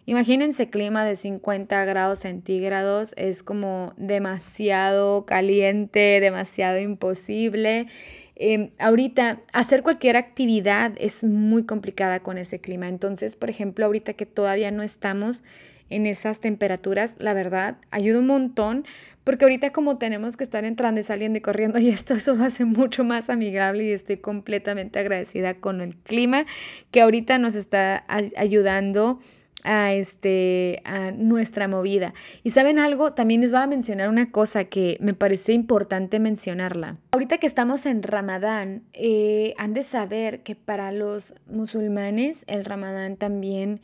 Imagínense 0.05 0.69
clima 0.69 1.05
de 1.05 1.15
50 1.15 1.85
grados 1.85 2.19
centígrados, 2.19 3.13
es 3.17 3.43
como 3.43 3.93
demasiado 3.97 5.25
caliente, 5.25 6.19
demasiado 6.19 6.79
imposible. 6.79 7.87
Em, 8.35 8.71
ahorita 8.79 9.39
hacer 9.53 9.83
cualquier 9.83 10.17
actividad 10.17 10.93
es 10.97 11.23
muy 11.23 11.65
complicada 11.65 12.21
con 12.21 12.39
ese 12.39 12.59
clima. 12.59 12.87
Entonces, 12.87 13.35
por 13.35 13.51
ejemplo, 13.51 13.85
ahorita 13.85 14.13
que 14.13 14.25
todavía 14.25 14.71
no 14.71 14.81
estamos 14.81 15.43
en 15.91 16.07
esas 16.07 16.39
temperaturas, 16.39 17.17
la 17.19 17.33
verdad, 17.33 17.77
ayuda 17.91 18.19
un 18.19 18.27
montón 18.27 18.85
porque 19.23 19.45
ahorita 19.45 19.71
como 19.71 19.97
tenemos 19.97 20.37
que 20.37 20.43
estar 20.43 20.65
entrando 20.65 20.99
y 20.99 21.03
saliendo 21.03 21.37
y 21.37 21.41
corriendo 21.41 21.77
y 21.79 21.89
esto, 21.89 22.15
eso 22.15 22.35
lo 22.35 22.43
hace 22.43 22.65
mucho 22.65 23.03
más 23.03 23.29
amigable 23.29 23.83
y 23.83 23.91
estoy 23.91 24.17
completamente 24.17 24.97
agradecida 24.97 25.55
con 25.55 25.81
el 25.81 25.95
clima 25.95 26.45
que 26.89 27.01
ahorita 27.01 27.37
nos 27.37 27.53
está 27.53 28.05
ayudando 28.35 29.19
a, 29.63 29.93
este, 29.93 30.81
a 30.85 31.11
nuestra 31.11 31.67
movida. 31.67 32.13
Y 32.43 32.51
saben 32.51 32.79
algo, 32.79 33.13
también 33.13 33.41
les 33.41 33.51
voy 33.51 33.61
a 33.61 33.67
mencionar 33.67 34.09
una 34.09 34.31
cosa 34.31 34.65
que 34.65 34.97
me 34.99 35.13
parece 35.13 35.53
importante 35.53 36.19
mencionarla. 36.19 36.97
Ahorita 37.11 37.37
que 37.37 37.47
estamos 37.47 37.85
en 37.85 38.03
Ramadán, 38.03 38.83
eh, 38.93 39.53
han 39.57 39.73
de 39.73 39.83
saber 39.83 40.43
que 40.43 40.55
para 40.55 40.91
los 40.91 41.33
musulmanes 41.47 42.45
el 42.47 42.65
Ramadán 42.65 43.17
también 43.17 43.81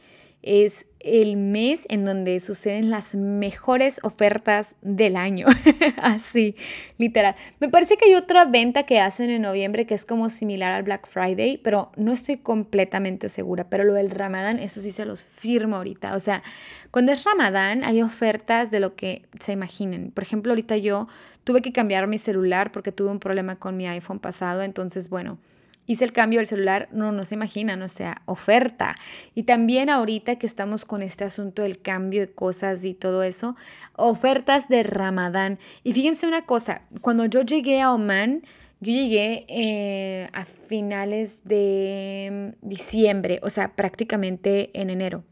es 0.48 0.86
el 1.02 1.36
mes 1.38 1.86
en 1.90 2.06
donde 2.06 2.40
suceden 2.40 2.90
las 2.90 3.16
mejores 3.16 4.00
ofertas 4.04 4.76
del 4.82 5.16
año. 5.16 5.46
Así, 6.02 6.56
literal. 6.98 7.36
Me 7.60 7.70
parece 7.70 7.98
que 7.98 8.06
hay 8.06 8.16
otra 8.16 8.46
venta 8.46 8.84
que 8.84 9.00
hacen 9.00 9.30
en 9.30 9.42
noviembre 9.42 9.86
que 9.86 9.94
es 9.94 10.06
como 10.06 10.30
similar 10.30 10.72
al 10.72 10.84
Black 10.84 11.08
Friday, 11.08 11.58
pero 11.58 11.92
no 11.98 12.14
estoy 12.14 12.38
completamente 12.38 13.30
segura. 13.30 13.70
Pero 13.70 13.84
lo 13.84 13.94
del 13.94 14.10
Ramadán, 14.10 14.60
eso 14.60 14.82
sí 14.82 14.92
se 14.92 15.06
los 15.06 15.26
firmo 15.26 15.76
ahorita. 15.76 16.16
O 16.16 16.20
sea, 16.20 16.44
cuando 16.92 17.12
es 17.12 17.24
Ramadán 17.24 17.84
hay 17.84 18.02
ofertas 18.02 18.72
de 18.72 18.80
lo 18.80 18.96
que 18.96 19.24
se 19.40 19.52
imaginen. 19.52 20.12
Por 20.12 20.24
ejemplo, 20.24 20.52
ahorita 20.52 20.78
yo 20.78 21.08
tuve 21.44 21.62
que 21.62 21.74
cambiar 21.74 22.08
mi 22.08 22.18
celular 22.18 22.72
porque 22.72 22.92
tuve 22.92 23.12
un 23.12 23.20
problema 23.20 23.58
con 23.58 23.78
mi 23.78 23.88
iPhone 23.88 24.20
pasado. 24.20 24.62
Entonces, 24.64 25.10
bueno 25.10 25.38
hice 25.88 26.04
el 26.06 26.12
cambio 26.12 26.40
del 26.40 26.48
celular, 26.48 26.90
no, 26.92 27.12
no 27.12 27.26
se 27.26 27.34
imaginan, 27.34 27.82
o 27.82 27.88
sea, 27.88 28.22
oferta. 28.26 28.96
Y 29.34 29.44
también 29.44 29.90
ahorita 29.90 30.38
que 30.38 30.46
estamos 30.46 30.86
con 30.86 31.02
este 31.02 31.24
asunto 31.24 31.64
del 31.64 31.82
cambio 31.82 32.22
de 32.22 32.32
cosas 32.32 32.84
y 32.84 32.94
todo 32.94 33.24
eso, 33.24 33.56
ofertas 33.96 34.68
de 34.68 34.84
Ramadán. 34.84 35.58
Y 35.84 35.94
fíjense 35.94 36.28
una 36.28 36.44
cosa, 36.44 36.82
cuando 37.02 37.26
yo 37.26 37.42
llegué 37.42 37.82
a 37.82 37.92
Oman, 37.92 38.44
yo 38.80 38.92
llegué 38.92 39.46
eh, 39.48 40.30
a 40.34 40.46
finales 40.46 41.42
de 41.46 42.54
diciembre, 42.62 43.40
o 43.42 43.50
sea, 43.50 43.76
prácticamente 43.76 44.70
en 44.80 44.92
enero. 44.92 45.24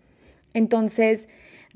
Entonces, 0.53 1.27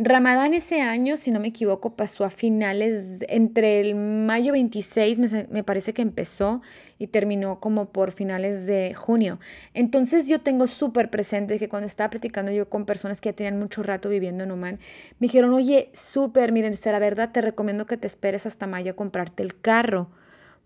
Ramadán 0.01 0.53
ese 0.53 0.79
año, 0.79 1.17
si 1.17 1.29
no 1.29 1.41
me 1.41 1.49
equivoco, 1.49 1.97
pasó 1.97 2.23
a 2.23 2.29
finales, 2.29 3.17
entre 3.27 3.81
el 3.81 3.95
mayo 3.95 4.53
26 4.53 5.19
me, 5.49 5.63
parece 5.65 5.93
que 5.93 6.01
empezó 6.01 6.61
y 6.97 7.07
terminó 7.07 7.59
como 7.59 7.89
por 7.89 8.13
finales 8.13 8.65
de 8.65 8.93
junio. 8.93 9.39
Entonces 9.73 10.29
yo 10.29 10.39
tengo 10.39 10.67
súper 10.67 11.09
presente 11.09 11.59
que 11.59 11.67
cuando 11.67 11.85
estaba 11.85 12.11
platicando 12.11 12.49
yo 12.53 12.69
con 12.69 12.85
personas 12.85 13.19
que 13.19 13.27
ya 13.27 13.33
tenían 13.33 13.59
mucho 13.59 13.83
rato 13.83 14.07
viviendo 14.07 14.45
en 14.45 14.51
Oman, 14.51 14.79
me 15.19 15.27
dijeron, 15.27 15.53
oye, 15.53 15.89
súper, 15.93 16.53
miren, 16.53 16.75
la 16.81 16.99
verdad 16.99 17.33
te 17.33 17.41
recomiendo 17.41 17.85
que 17.85 17.97
te 17.97 18.07
esperes 18.07 18.45
hasta 18.45 18.67
mayo 18.67 18.93
a 18.93 18.95
comprarte 18.95 19.43
el 19.43 19.59
carro 19.59 20.07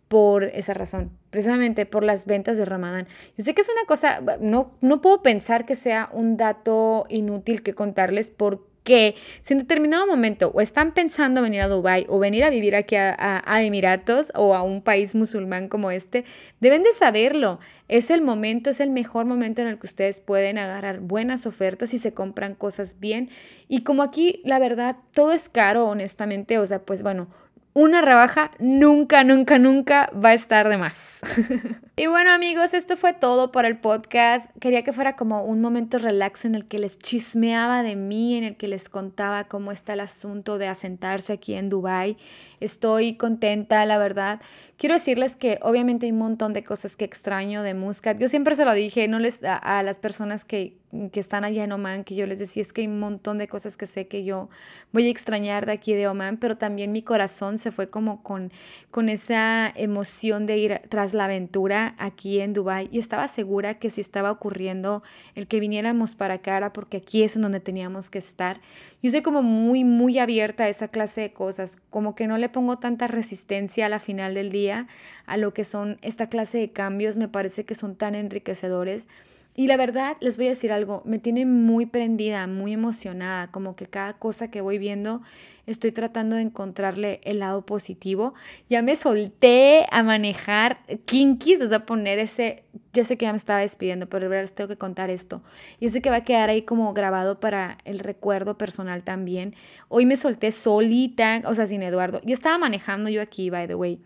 por 0.10 0.44
esa 0.44 0.76
razón, 0.76 1.10
precisamente 1.32 1.88
por 1.88 2.04
las 2.04 2.28
ventas 2.28 2.56
de 2.58 2.66
Ramadán. 2.66 3.08
Yo 3.36 3.44
sé 3.44 3.56
que 3.56 3.62
es 3.62 3.70
una 3.70 3.88
cosa, 3.88 4.22
no, 4.40 4.74
no 4.82 5.02
puedo 5.02 5.24
pensar 5.24 5.66
que 5.66 5.76
sea 5.76 6.12
un 6.14 6.38
dato 6.38 7.06
inútil 7.10 7.64
que 7.64 7.74
contarles 7.74 8.30
porque 8.30 8.73
que 8.84 9.16
si 9.42 9.54
en 9.54 9.60
determinado 9.60 10.06
momento 10.06 10.52
o 10.54 10.62
están 10.62 10.94
pensando 10.94 11.42
venir 11.42 11.62
a 11.62 11.68
Dubái 11.68 12.06
o 12.10 12.20
venir 12.20 12.44
a 12.44 12.50
vivir 12.50 12.76
aquí 12.76 12.96
a, 12.96 13.44
Emiratos 13.64 14.32
o 14.36 14.56
a 14.56 14.64
un 14.64 14.82
país 14.82 15.16
musulmán 15.16 15.70
como 15.70 15.92
este, 15.92 16.26
deben 16.60 16.84
de 16.84 16.94
saberlo. 16.94 17.60
Es 17.88 18.10
el 18.10 18.22
momento, 18.22 18.70
es 18.70 18.80
el 18.80 18.90
mejor 18.90 19.26
momento 19.26 19.62
en 19.62 19.68
el 19.68 19.80
que 19.80 19.88
ustedes 19.88 20.20
pueden 20.20 20.58
agarrar 20.58 21.00
buenas 21.00 21.46
ofertas 21.46 21.94
y 21.94 22.00
se 22.00 22.14
compran 22.14 22.56
cosas 22.56 23.00
bien. 23.00 23.30
Y 23.68 23.84
como 23.84 24.04
aquí, 24.04 24.42
la 24.44 24.60
verdad, 24.60 24.98
todo 25.14 25.32
es 25.32 25.50
caro, 25.50 25.88
honestamente, 25.88 26.58
o 26.58 26.66
sea, 26.66 26.80
pues 26.84 27.04
bueno, 27.04 27.28
una 27.74 28.02
rebaja 28.02 28.52
nunca, 28.60 29.24
nunca, 29.24 29.58
nunca 29.58 30.12
va 30.14 30.30
a 30.30 30.34
estar 30.34 30.70
de 30.70 30.78
más. 30.78 31.20
y 31.96 32.06
bueno 32.06 32.32
amigos, 32.32 32.74
esto 32.74 32.96
fue 32.98 33.14
todo 33.14 33.52
por 33.52 33.66
el 33.66 33.78
podcast. 33.78 34.50
Quería 34.60 34.84
que 34.84 34.94
fuera 34.94 35.16
como 35.16 35.44
un 35.44 35.60
momento 35.60 35.98
relax 35.98 36.46
en 36.46 36.54
el 36.54 36.68
que 36.68 36.78
les 36.78 37.00
chismeaba 37.00 37.82
de 37.82 37.96
mí, 37.96 38.38
en 38.38 38.44
el 38.44 38.58
que 38.58 38.68
les 38.68 38.90
contaba 38.90 39.46
cómo 39.46 39.72
está 39.72 39.94
el 39.94 40.02
asunto 40.02 40.58
de 40.60 40.68
asentarse 40.68 41.34
aquí 41.34 41.56
en 41.56 41.70
Dubai. 41.70 42.18
Estoy 42.60 43.18
contenta, 43.18 43.84
la 43.86 43.98
verdad. 43.98 44.40
Quiero 44.78 44.94
decirles 44.96 45.36
que 45.36 45.60
obviamente 45.64 46.06
hay 46.06 46.12
un 46.12 46.20
montón 46.20 46.54
de 46.54 46.64
cosas 46.64 46.96
que 46.96 47.06
extraño 47.06 47.64
de 47.64 47.74
Muscat. 47.74 48.20
Yo 48.20 48.30
siempre 48.30 48.56
se 48.56 48.66
lo 48.66 48.74
dije, 48.74 49.08
no 49.08 49.18
les 49.18 49.40
a 49.44 49.82
las 49.82 49.98
personas 49.98 50.46
que 50.46 50.83
que 51.12 51.20
están 51.20 51.44
allá 51.44 51.64
en 51.64 51.72
Oman, 51.72 52.04
que 52.04 52.16
yo 52.16 52.28
les 52.28 52.40
decía, 52.40 52.62
es 52.62 52.74
que 52.74 52.82
hay 52.82 52.88
un 52.88 53.00
montón 53.00 53.38
de 53.38 53.48
cosas 53.48 53.78
que 53.78 53.88
sé 53.88 54.08
que 54.08 54.24
yo 54.24 54.50
voy 54.92 55.08
a 55.08 55.10
extrañar 55.10 55.66
de 55.66 55.72
aquí 55.72 55.94
de 55.94 56.08
Oman, 56.08 56.38
pero 56.38 56.58
también 56.58 56.92
mi 56.92 57.02
corazón 57.02 57.58
se 57.58 57.72
fue 57.72 57.88
como 57.88 58.22
con, 58.24 58.52
con 58.92 59.10
esa 59.10 59.72
emoción 59.76 60.46
de 60.46 60.58
ir 60.58 60.82
tras 60.90 61.14
la 61.14 61.26
aventura 61.26 61.96
aquí 61.98 62.40
en 62.40 62.54
Dubai 62.54 62.90
y 62.92 63.00
estaba 63.00 63.28
segura 63.28 63.76
que 63.76 63.90
si 63.90 64.02
estaba 64.02 64.32
ocurriendo 64.32 65.04
el 65.36 65.48
que 65.48 65.60
viniéramos 65.60 66.16
para 66.16 66.36
acá 66.36 66.58
era 66.58 66.74
porque 66.74 66.98
aquí 66.98 67.24
es 67.24 67.36
en 67.36 67.42
donde 67.42 67.60
teníamos 67.60 68.10
que 68.10 68.20
estar. 68.20 68.62
Yo 69.02 69.10
soy 69.12 69.22
como 69.22 69.42
muy, 69.42 69.84
muy 69.84 70.20
abierta 70.20 70.66
a 70.66 70.70
esa 70.70 70.88
clase 70.88 71.22
de 71.22 71.34
cosas, 71.34 71.78
como 71.90 72.16
que 72.16 72.28
no 72.28 72.38
le 72.38 72.50
pongo 72.50 72.78
tanta 72.78 73.08
resistencia 73.08 73.88
a 73.88 73.90
la 73.90 74.00
final 74.00 74.36
del 74.36 74.52
día 74.52 74.88
a 75.26 75.38
lo 75.38 75.54
que 75.54 75.64
son 75.64 75.98
esta 76.02 76.28
clase 76.28 76.58
de 76.58 76.72
cambios, 76.72 77.18
me 77.18 77.28
parece 77.28 77.66
que 77.66 77.76
son 77.76 77.96
tan 77.96 78.16
enriquecedores. 78.16 79.08
Y 79.56 79.68
la 79.68 79.78
verdad, 79.78 80.18
les 80.20 80.38
voy 80.38 80.48
a 80.48 80.50
decir 80.50 80.72
algo, 80.72 81.04
me 81.06 81.20
tiene 81.20 81.46
muy 81.46 81.86
prendida, 81.86 82.48
muy 82.48 82.74
emocionada, 82.74 83.52
como 83.52 83.76
que 83.76 83.86
cada 83.86 84.14
cosa 84.14 84.50
que 84.50 84.62
voy 84.62 84.80
viendo 84.80 85.22
estoy 85.68 85.92
tratando 85.92 86.36
de 86.36 86.42
encontrarle 86.42 87.22
el 87.24 87.40
lado 87.40 87.64
positivo. 87.64 88.34
Ya 88.68 88.82
me 88.82 88.96
solté 88.96 89.86
a 89.92 90.02
manejar 90.02 90.80
kinkies, 91.06 91.62
o 91.62 91.68
sea, 91.68 91.86
poner 91.86 92.18
ese, 92.18 92.64
ya 92.94 93.04
sé 93.04 93.16
que 93.16 93.26
ya 93.26 93.32
me 93.32 93.38
estaba 93.38 93.60
despidiendo, 93.60 94.10
pero 94.10 94.28
de 94.28 94.42
les 94.42 94.56
tengo 94.56 94.68
que 94.68 94.78
contar 94.78 95.12
esto. 95.12 95.44
Y 95.80 95.90
sé 95.90 96.02
que 96.02 96.10
va 96.10 96.18
a 96.18 96.26
quedar 96.26 96.50
ahí 96.50 96.64
como 96.64 96.92
grabado 96.94 97.40
para 97.40 97.78
el 97.86 98.00
recuerdo 98.00 98.58
personal 98.58 99.04
también. 99.04 99.54
Hoy 99.88 100.08
me 100.08 100.18
solté 100.18 100.52
solita, 100.52 101.44
o 101.46 101.54
sea, 101.54 101.68
sin 101.68 101.84
Eduardo. 101.84 102.22
Yo 102.26 102.34
estaba 102.34 102.58
manejando 102.58 103.10
yo 103.10 103.22
aquí, 103.22 103.52
by 103.52 103.68
the 103.68 103.76
way 103.76 104.00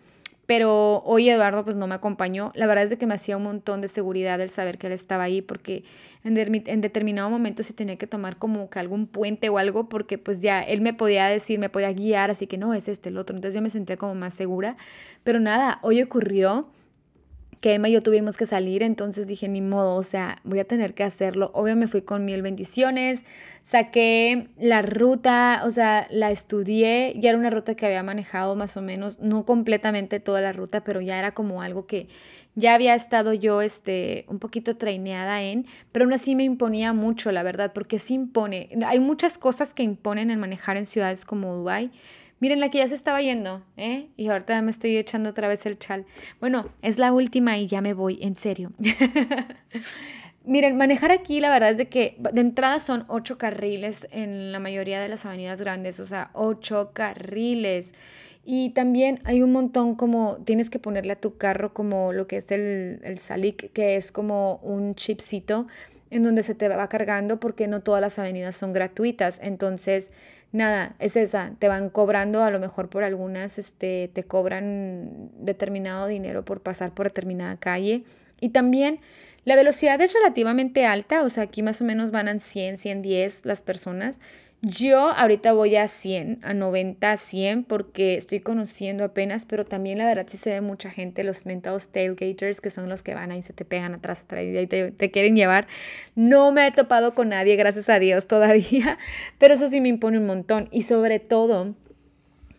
pero 0.47 1.03
hoy 1.03 1.29
Eduardo 1.29 1.65
pues 1.65 1.75
no 1.75 1.87
me 1.87 1.95
acompañó. 1.95 2.53
La 2.55 2.67
verdad 2.67 2.85
es 2.85 2.89
de 2.89 2.97
que 2.97 3.05
me 3.05 3.13
hacía 3.13 3.35
un 3.35 3.43
montón 3.43 3.81
de 3.81 3.89
seguridad 3.89 4.39
el 4.39 4.49
saber 4.49 4.77
que 4.77 4.87
él 4.87 4.93
estaba 4.93 5.23
ahí 5.23 5.41
porque 5.41 5.83
en, 6.23 6.33
determinado 6.81 7.29
momento 7.29 7.63
sí 7.63 7.73
tenía 7.73 7.97
que 7.97 8.07
tomar 8.07 8.37
como 8.37 8.69
que 8.69 8.79
algún 8.79 9.07
puente 9.07 9.49
o 9.49 9.57
algo 9.57 9.89
porque 9.89 10.17
pues 10.17 10.41
ya 10.41 10.61
él 10.61 10.79
me 10.79 10.93
podía 10.93 11.25
decir, 11.27 11.59
me 11.59 11.69
podía 11.69 11.91
guiar, 11.91 12.31
así 12.31 12.47
que 12.47 12.57
no, 12.57 12.73
es 12.73 12.87
este, 12.87 13.09
el 13.09 13.17
otro. 13.17 13.35
Entonces 13.35 13.55
yo 13.55 13.61
me 13.61 13.69
sentía 13.69 13.97
como 13.97 14.15
más 14.15 14.33
segura. 14.33 14.77
Pero 15.25 15.41
nada, 15.41 15.79
hoy 15.81 16.01
ocurrió 16.01 16.69
que 17.61 17.73
Emma 17.73 17.89
y 17.89 17.93
yo 17.93 18.01
tuvimos 18.01 18.37
que 18.37 18.45
salir, 18.45 18.83
entonces 18.83 19.27
dije, 19.27 19.47
ni 19.47 19.61
modo, 19.61 19.95
o 19.95 20.03
sea, 20.03 20.37
voy 20.43 20.59
a 20.59 20.65
tener 20.65 20.93
que 20.93 21.03
hacerlo. 21.03 21.51
Obvio 21.53 21.75
me 21.75 21.87
fui 21.87 22.01
con 22.01 22.23
mil 22.25 22.41
bendiciones, 22.41 23.23
saqué 23.63 24.49
la 24.59 24.81
ruta, 24.81 25.63
o 25.65 25.71
sea, 25.71 26.07
la 26.09 26.31
estudié, 26.31 27.13
ya 27.17 27.29
era 27.29 27.39
una 27.39 27.49
ruta 27.49 27.75
que 27.75 27.85
había 27.85 28.03
manejado 28.03 28.55
más 28.55 28.77
o 28.77 28.81
menos, 28.81 29.19
no 29.19 29.45
completamente 29.45 30.19
toda 30.19 30.41
la 30.41 30.53
ruta, 30.53 30.83
pero 30.83 31.01
ya 31.01 31.17
era 31.17 31.33
como 31.33 31.61
algo 31.61 31.87
que 31.87 32.07
ya 32.55 32.73
había 32.73 32.95
estado 32.95 33.33
yo 33.33 33.61
este, 33.61 34.25
un 34.27 34.39
poquito 34.39 34.77
traineada 34.77 35.43
en, 35.43 35.65
pero 35.91 36.05
aún 36.05 36.13
así 36.13 36.35
me 36.35 36.43
imponía 36.43 36.93
mucho, 36.93 37.31
la 37.31 37.43
verdad, 37.43 37.71
porque 37.73 37.99
sí 37.99 38.15
impone. 38.15 38.69
Hay 38.85 38.99
muchas 38.99 39.37
cosas 39.37 39.73
que 39.73 39.83
imponen 39.83 40.31
en 40.31 40.39
manejar 40.39 40.77
en 40.77 40.85
ciudades 40.85 41.25
como 41.25 41.55
Dubái 41.55 41.91
Miren, 42.39 42.59
la 42.59 42.69
que 42.69 42.77
ya 42.77 42.87
se 42.87 42.95
estaba 42.95 43.21
yendo, 43.21 43.63
¿eh? 43.77 44.09
Y 44.15 44.27
ahorita 44.27 44.61
me 44.61 44.69
estoy 44.69 44.95
echando 44.95 45.31
otra 45.31 45.47
vez 45.47 45.65
el 45.65 45.79
chal. 45.79 46.05
Bueno, 46.39 46.69
es 46.81 46.99
la 46.99 47.11
última 47.11 47.57
y 47.57 47.65
ya 47.67 47.81
me 47.81 47.93
voy, 47.93 48.19
en 48.21 48.35
serio. 48.35 48.71
Miren, 50.45 50.77
manejar 50.77 51.11
aquí 51.11 51.41
la 51.41 51.49
verdad 51.49 51.71
es 51.71 51.77
de 51.77 51.89
que 51.89 52.15
de 52.19 52.39
entrada 52.39 52.79
son 52.79 53.05
ocho 53.09 53.37
carriles 53.37 54.07
en 54.11 54.51
la 54.51 54.59
mayoría 54.59 55.01
de 55.01 55.09
las 55.09 55.25
avenidas 55.25 55.59
grandes, 55.59 55.99
o 55.99 56.05
sea, 56.05 56.29
ocho 56.33 56.91
carriles. 56.93 57.95
Y 58.45 58.69
también 58.69 59.19
hay 59.25 59.41
un 59.41 59.51
montón 59.51 59.95
como 59.95 60.37
tienes 60.45 60.69
que 60.69 60.79
ponerle 60.79 61.13
a 61.13 61.19
tu 61.19 61.37
carro 61.37 61.73
como 61.73 62.13
lo 62.13 62.27
que 62.27 62.37
es 62.37 62.49
el, 62.51 63.01
el 63.03 63.17
salic, 63.17 63.73
que 63.73 63.97
es 63.97 64.11
como 64.13 64.61
un 64.63 64.95
chipcito 64.95 65.67
en 66.11 66.23
donde 66.23 66.43
se 66.43 66.55
te 66.55 66.69
va 66.69 66.87
cargando 66.87 67.39
porque 67.39 67.67
no 67.67 67.81
todas 67.81 67.99
las 68.01 68.17
avenidas 68.19 68.55
son 68.55 68.73
gratuitas. 68.73 69.39
Entonces, 69.43 70.11
nada, 70.51 70.95
es 70.99 71.15
esa, 71.15 71.51
te 71.59 71.67
van 71.67 71.89
cobrando, 71.89 72.43
a 72.43 72.51
lo 72.51 72.59
mejor 72.59 72.89
por 72.89 73.03
algunas 73.03 73.57
este, 73.57 74.09
te 74.13 74.23
cobran 74.23 75.29
determinado 75.39 76.07
dinero 76.07 76.43
por 76.45 76.61
pasar 76.61 76.91
por 76.91 77.07
determinada 77.07 77.57
calle. 77.57 78.03
Y 78.39 78.49
también 78.49 78.99
la 79.45 79.55
velocidad 79.55 79.99
es 80.01 80.13
relativamente 80.13 80.85
alta, 80.85 81.23
o 81.23 81.29
sea, 81.29 81.43
aquí 81.43 81.63
más 81.63 81.81
o 81.81 81.85
menos 81.85 82.11
van 82.11 82.27
a 82.27 82.39
100, 82.39 82.77
110 82.77 83.45
las 83.45 83.61
personas. 83.61 84.19
Yo 84.63 85.11
ahorita 85.11 85.53
voy 85.53 85.75
a 85.75 85.87
100, 85.87 86.39
a 86.41 86.53
90, 86.55 87.11
a 87.11 87.17
100 87.17 87.63
porque 87.63 88.15
estoy 88.15 88.39
conociendo 88.39 89.03
apenas, 89.03 89.45
pero 89.45 89.65
también 89.65 89.99
la 89.99 90.05
verdad 90.07 90.25
sí 90.27 90.37
se 90.37 90.49
ve 90.49 90.61
mucha 90.61 90.89
gente, 90.89 91.23
los 91.23 91.45
mentados 91.45 91.89
tailgaters, 91.89 92.59
que 92.59 92.71
son 92.71 92.89
los 92.89 93.03
que 93.03 93.13
van 93.13 93.31
ahí, 93.31 93.43
se 93.43 93.53
te 93.53 93.65
pegan 93.65 93.93
atrás, 93.93 94.23
atrás 94.23 94.43
y 94.43 94.65
te, 94.65 94.91
te 94.91 95.11
quieren 95.11 95.35
llevar. 95.35 95.67
No 96.15 96.51
me 96.51 96.65
he 96.65 96.71
topado 96.71 97.13
con 97.13 97.29
nadie, 97.29 97.55
gracias 97.55 97.87
a 97.87 97.99
Dios 97.99 98.27
todavía, 98.27 98.97
pero 99.37 99.53
eso 99.53 99.69
sí 99.69 99.79
me 99.79 99.89
impone 99.89 100.17
un 100.17 100.25
montón. 100.25 100.69
Y 100.71 100.81
sobre 100.81 101.19
todo, 101.19 101.75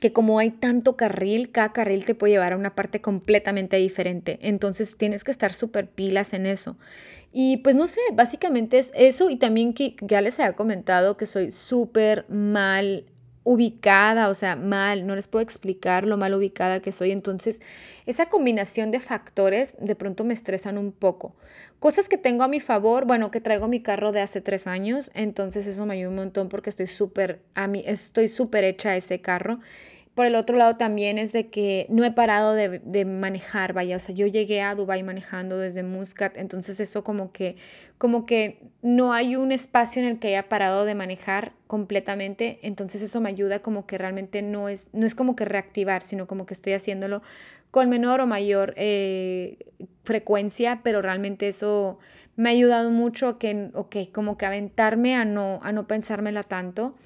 que 0.01 0.13
como 0.13 0.39
hay 0.39 0.51
tanto 0.51 0.97
carril, 0.97 1.51
cada 1.51 1.73
carril 1.73 2.05
te 2.05 2.15
puede 2.15 2.35
llevar 2.35 2.53
a 2.53 2.57
una 2.57 2.75
parte 2.75 3.01
completamente 3.01 3.77
diferente. 3.77 4.39
Entonces 4.43 4.97
tienes 4.97 5.25
que 5.25 5.33
estar 5.33 5.53
súper 5.53 5.89
pilas 5.89 6.33
en 6.33 6.47
eso. 6.47 6.77
Y 7.33 7.59
pues 7.59 7.77
no 7.77 7.87
sé, 7.87 8.01
básicamente 8.15 8.79
es 8.79 8.91
eso 8.95 9.31
y 9.31 9.37
también 9.37 9.75
que 9.75 9.97
ya 10.01 10.21
les 10.21 10.41
había 10.41 10.55
comentado 10.55 11.17
que 11.17 11.27
soy 11.27 11.51
súper 11.51 12.25
mal 12.31 13.05
ubicada, 13.45 14.29
o 14.29 14.35
sea, 14.35 14.57
mal, 14.57 15.07
no 15.07 15.17
les 15.17 15.27
puedo 15.27 15.43
explicar 15.43 16.05
lo 16.07 16.19
mal 16.19 16.35
ubicada 16.35 16.81
que 16.81 16.93
soy. 16.93 17.13
Entonces, 17.13 17.61
esa 18.05 18.27
combinación 18.27 18.91
de 18.91 19.01
factores 19.01 19.75
de 19.81 19.95
pronto 19.95 20.23
me 20.25 20.35
estresan 20.35 20.77
un 20.77 20.93
poco. 20.93 21.35
Cosas 21.79 22.11
que 22.11 22.19
tengo 22.19 22.45
a 22.45 22.49
mi 22.49 22.61
favor, 22.61 23.07
bueno, 23.07 23.31
que 23.31 23.41
traigo 23.41 23.67
mi 23.67 23.81
carro 23.81 24.13
de 24.13 24.21
hace 24.21 24.43
tres 24.43 24.67
años, 24.67 25.11
entonces 25.15 25.67
eso 25.67 25.87
me 25.87 25.95
ayuda 25.95 26.11
un 26.11 26.17
montón 26.17 26.51
porque 26.51 26.69
estoy 26.69 26.89
súper, 26.89 27.41
a 27.55 27.69
mí, 27.69 27.83
estoy 27.87 28.29
súper 28.29 28.65
hecha 28.65 28.91
a 28.91 28.97
ese 28.97 29.21
carro 29.23 29.61
por 30.19 30.27
el 30.27 30.35
otro 30.35 30.57
lado 30.57 30.75
también 30.75 31.17
es 31.17 31.31
de 31.31 31.47
que 31.47 31.87
no 31.91 32.05
he 32.05 32.11
parado 32.11 32.53
de, 32.53 33.05
manejar, 33.05 33.73
vaya, 33.73 33.95
o 33.95 34.01
sea, 34.01 34.13
yo 34.17 34.27
llegué 34.27 34.63
a 34.63 34.75
Dubai 34.75 35.05
manejando 35.05 35.57
desde 35.59 35.85
Muscat, 35.85 36.37
entonces 36.39 36.81
eso 36.81 37.05
como 37.05 37.31
que, 37.31 37.55
como 37.99 38.27
que 38.27 38.59
no 38.83 39.13
hay 39.13 39.37
un 39.37 39.53
espacio 39.53 40.03
en 40.03 40.09
el 40.09 40.19
que 40.19 40.27
haya 40.27 40.49
parado 40.49 40.85
de 40.85 40.97
manejar 40.97 41.53
completamente, 41.69 42.59
entonces 42.63 43.01
eso 43.01 43.21
me 43.21 43.29
ayuda 43.29 43.61
como 43.61 43.87
que 43.87 43.97
realmente 43.97 44.43
no 44.43 44.69
es, 44.69 44.89
no 44.93 45.07
es 45.07 45.15
como 45.15 45.37
que 45.37 45.45
reactivar, 45.45 46.03
sino 46.03 46.27
como 46.27 46.47
que 46.47 46.55
estoy 46.55 46.73
haciéndolo 46.73 47.23
con 47.71 47.89
menor 47.89 48.21
o 48.21 48.27
mayor 48.27 48.75
eh, 48.77 49.57
frecuencia, 50.03 50.81
pero 50.83 51.01
realmente 51.01 51.47
eso 51.47 52.01
me 52.35 52.49
ha 52.49 52.53
ayudado 52.55 52.91
mucho 52.91 53.29
a 53.29 53.39
que, 53.39 53.71
ok, 53.73 53.97
como 54.13 54.37
que 54.37 54.47
aventarme 54.47 55.15
a 55.15 55.25
no, 55.25 55.61
a 55.63 55.71
no 55.71 55.87
pensármela 55.87 56.43
tanto. 56.43 56.97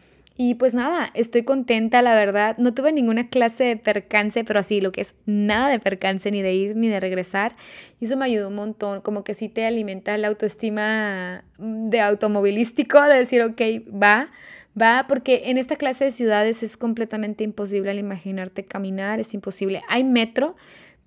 Y 0.44 0.56
pues 0.56 0.74
nada, 0.74 1.08
estoy 1.14 1.44
contenta, 1.44 2.02
la 2.02 2.16
verdad. 2.16 2.56
No 2.58 2.74
tuve 2.74 2.92
ninguna 2.92 3.28
clase 3.28 3.62
de 3.62 3.76
percance, 3.76 4.42
pero 4.42 4.58
así 4.58 4.80
lo 4.80 4.90
que 4.90 5.02
es 5.02 5.14
nada 5.24 5.68
de 5.68 5.78
percance, 5.78 6.32
ni 6.32 6.42
de 6.42 6.52
ir 6.52 6.74
ni 6.74 6.88
de 6.88 6.98
regresar. 6.98 7.54
Y 8.00 8.06
eso 8.06 8.16
me 8.16 8.24
ayudó 8.24 8.48
un 8.48 8.56
montón, 8.56 9.02
como 9.02 9.22
que 9.22 9.34
sí 9.34 9.48
te 9.48 9.64
alimenta 9.64 10.18
la 10.18 10.26
autoestima 10.26 11.44
de 11.58 12.00
automovilístico, 12.00 13.00
de 13.02 13.18
decir, 13.18 13.40
ok, 13.40 13.60
va, 13.94 14.32
va, 14.78 15.04
porque 15.06 15.42
en 15.44 15.58
esta 15.58 15.76
clase 15.76 16.06
de 16.06 16.10
ciudades 16.10 16.64
es 16.64 16.76
completamente 16.76 17.44
imposible 17.44 17.92
al 17.92 18.00
imaginarte 18.00 18.64
caminar, 18.64 19.20
es 19.20 19.34
imposible. 19.34 19.82
Hay 19.88 20.02
metro, 20.02 20.56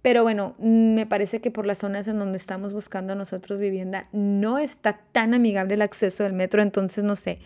pero 0.06 0.22
bueno, 0.22 0.54
me 0.60 1.08
parece 1.08 1.42
que 1.42 1.50
por 1.50 1.66
las 1.66 1.80
zonas 1.80 2.08
en 2.08 2.20
donde 2.20 2.38
estamos 2.38 2.74
buscando 2.74 3.16
nosotros 3.16 3.60
vivienda 3.60 4.08
no 4.12 4.60
está 4.60 5.00
tan 5.12 5.34
amigable 5.34 5.74
el 5.74 5.82
acceso 5.82 6.24
del 6.24 6.34
metro, 6.34 6.62
entonces 6.62 7.04
no 7.04 7.16
sé. 7.16 7.40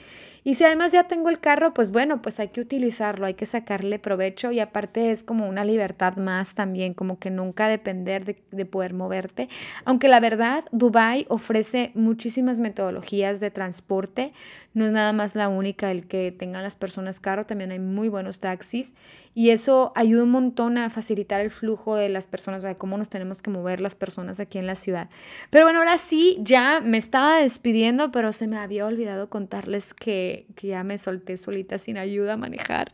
Y 0.44 0.54
si 0.54 0.64
además 0.64 0.92
ya 0.92 1.04
tengo 1.04 1.30
el 1.30 1.40
carro, 1.40 1.74
pues 1.74 1.92
bueno, 1.92 2.22
pues 2.22 2.40
hay 2.40 2.50
que 2.50 2.62
utilizarlo, 2.62 3.26
hay 3.26 3.34
que 3.34 3.46
sacarle 3.46 4.00
provecho 4.00 4.52
y 4.52 4.60
aparte 4.60 5.12
es 5.12 5.24
como 5.24 5.48
una 5.48 5.66
libertad 5.66 6.18
más 6.18 6.56
también, 6.56 6.94
como 6.94 7.20
que 7.20 7.30
nunca 7.30 7.68
depender 7.68 8.26
de, 8.26 8.66
poder 8.66 8.94
moverte. 8.94 9.50
Aunque 9.86 10.08
la 10.08 10.20
verdad, 10.20 10.64
Dubai 10.72 11.26
ofrece 11.30 11.92
muchísimas 11.96 12.60
metodologías 12.60 13.40
de 13.40 13.52
transporte, 13.52 14.34
no 14.74 14.86
es 14.86 14.94
nada 14.94 15.14
más 15.14 15.36
la 15.36 15.50
única 15.50 15.92
el 15.92 16.08
que 16.08 16.32
tengan 16.32 16.64
las 16.64 16.76
personas 16.76 17.20
carro, 17.20 17.46
también 17.46 17.72
hay 17.72 17.80
muy 17.80 18.08
buenos 18.08 18.40
taxis 18.40 18.94
y 19.34 19.50
eso 19.50 19.92
ayuda 19.96 20.24
un 20.24 20.32
montón 20.32 20.78
a 20.78 20.90
facilitar 20.90 21.42
el 21.42 21.50
flujo 21.52 21.96
de 21.96 22.10
las 22.10 22.28
personas, 22.28 22.62
de 22.62 22.76
cómo 22.76 22.98
nos 22.98 23.10
tenemos 23.10 23.42
que 23.42 23.50
mover 23.50 23.80
las 23.80 23.96
personas 23.96 24.40
aquí 24.40 24.58
en 24.58 24.68
la 24.68 24.76
ciudad. 24.76 25.10
Pero 25.50 25.66
bueno, 25.66 25.80
ahora 25.80 25.98
sí, 25.98 26.38
ya 26.42 26.80
me 26.82 26.98
estaba 26.98 27.38
despidiendo, 27.38 28.12
pero 28.12 28.32
se 28.32 28.48
me 28.48 28.58
había 28.58 28.86
olvidado 28.86 29.30
contarles 29.30 29.94
que 29.94 30.29
que, 30.56 30.68
ya 30.68 30.84
me 30.84 30.98
solté 30.98 31.38
solita 31.38 31.78
sin 31.78 31.98
ayuda 31.98 32.34
a 32.34 32.38
manejar. 32.38 32.92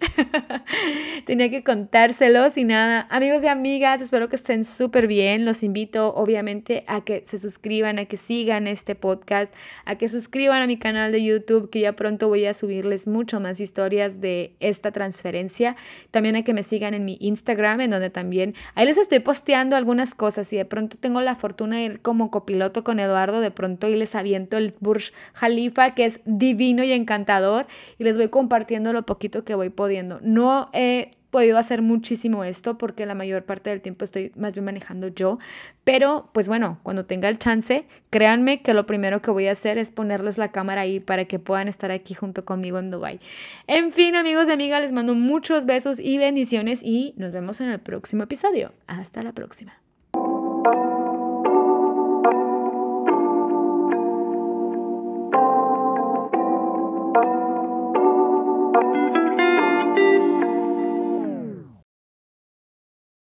Tenía 1.26 1.50
que 1.50 1.64
contárselos 1.64 2.58
y 2.58 2.64
nada. 2.64 3.08
Amigos 3.10 3.44
y 3.44 3.48
amigas, 3.48 4.02
espero 4.02 4.30
que 4.30 4.36
estén 4.36 4.64
súper 4.64 5.08
bien. 5.08 5.46
Los 5.46 5.64
invito 5.64 6.14
obviamente 6.14 6.84
a 6.88 7.02
que 7.02 7.24
se 7.24 7.38
suscriban, 7.38 8.00
a 8.00 8.06
que 8.06 8.18
sigan 8.18 8.68
este 8.68 8.96
podcast, 8.96 9.54
a 9.86 9.96
que 9.96 10.08
suscriban 10.08 10.62
a 10.62 10.68
mi 10.68 10.78
canal 10.78 11.12
de 11.12 11.24
YouTube, 11.24 11.70
que 11.70 11.82
ya 11.82 11.94
pronto 11.94 12.28
voy 12.28 12.46
a 12.46 12.54
subirles 12.54 13.08
mucho 13.08 13.40
más 13.40 13.60
historias 13.60 14.22
de 14.22 14.54
esta 14.60 14.92
transferencia. 14.92 15.76
También 16.12 16.36
a 16.36 16.44
que 16.44 16.54
me 16.54 16.64
sigan 16.64 16.94
en 16.94 17.06
mi 17.06 17.18
Instagram, 17.20 17.82
en 17.82 17.90
donde 17.90 18.10
también 18.10 18.54
ahí 18.76 18.86
les 18.86 18.98
estoy 18.98 19.20
posteando 19.20 19.76
algunas 19.76 20.16
cosas 20.16 20.52
y 20.54 20.58
de 20.58 20.66
pronto 20.66 20.98
tengo 21.00 21.22
la 21.22 21.36
fortuna 21.36 21.78
de 21.78 21.84
ir 21.84 22.02
como 22.02 22.32
copiloto 22.32 22.84
con 22.84 23.00
Eduardo, 23.00 23.42
de 23.42 23.52
pronto 23.52 23.90
y 23.90 23.96
les 23.96 24.16
aviento 24.16 24.58
el 24.58 24.74
Burj 24.80 25.12
Khalifa, 25.34 25.92
que 25.96 26.06
es 26.06 26.20
divino 26.26 26.84
y 26.84 26.92
y 27.98 28.04
les 28.04 28.18
voy 28.18 28.30
compartiendo 28.30 28.94
lo 28.94 29.06
poquito 29.06 29.44
que 29.44 29.56
voy 29.56 29.70
pudiendo. 29.70 30.20
No 30.22 30.70
he 30.74 31.12
podido 31.36 31.58
hacer 31.58 31.82
muchísimo 31.82 32.46
esto 32.46 32.78
porque 32.78 33.06
la 33.06 33.14
mayor 33.14 33.44
parte 33.44 33.70
del 33.70 33.82
tiempo 33.82 34.06
estoy 34.06 34.32
más 34.38 34.54
bien 34.54 34.64
manejando 34.64 35.10
yo, 35.10 35.38
pero 35.84 36.30
pues 36.32 36.48
bueno, 36.48 36.80
cuando 36.82 37.06
tenga 37.06 37.28
el 37.28 37.40
chance, 37.40 37.86
créanme 38.10 38.62
que 38.62 38.74
lo 38.74 38.86
primero 38.86 39.22
que 39.22 39.32
voy 39.32 39.48
a 39.48 39.52
hacer 39.52 39.78
es 39.78 39.92
ponerles 39.92 40.38
la 40.38 40.54
cámara 40.54 40.82
ahí 40.82 41.02
para 41.02 41.26
que 41.26 41.38
puedan 41.38 41.68
estar 41.68 41.92
aquí 41.92 42.14
junto 42.14 42.46
conmigo 42.46 42.80
en 42.80 42.90
Dubai. 42.90 43.20
En 43.68 43.92
fin, 43.92 44.16
amigos 44.16 44.48
y 44.48 44.52
amigas, 44.54 44.82
les 44.82 44.94
mando 44.94 45.14
muchos 45.14 45.66
besos 45.66 46.00
y 46.00 46.18
bendiciones 46.18 46.82
y 46.82 47.14
nos 47.18 47.34
vemos 47.34 47.60
en 47.60 47.68
el 47.68 47.80
próximo 47.80 48.24
episodio. 48.24 48.72
Hasta 48.88 49.22
la 49.22 49.34
próxima. 49.34 49.85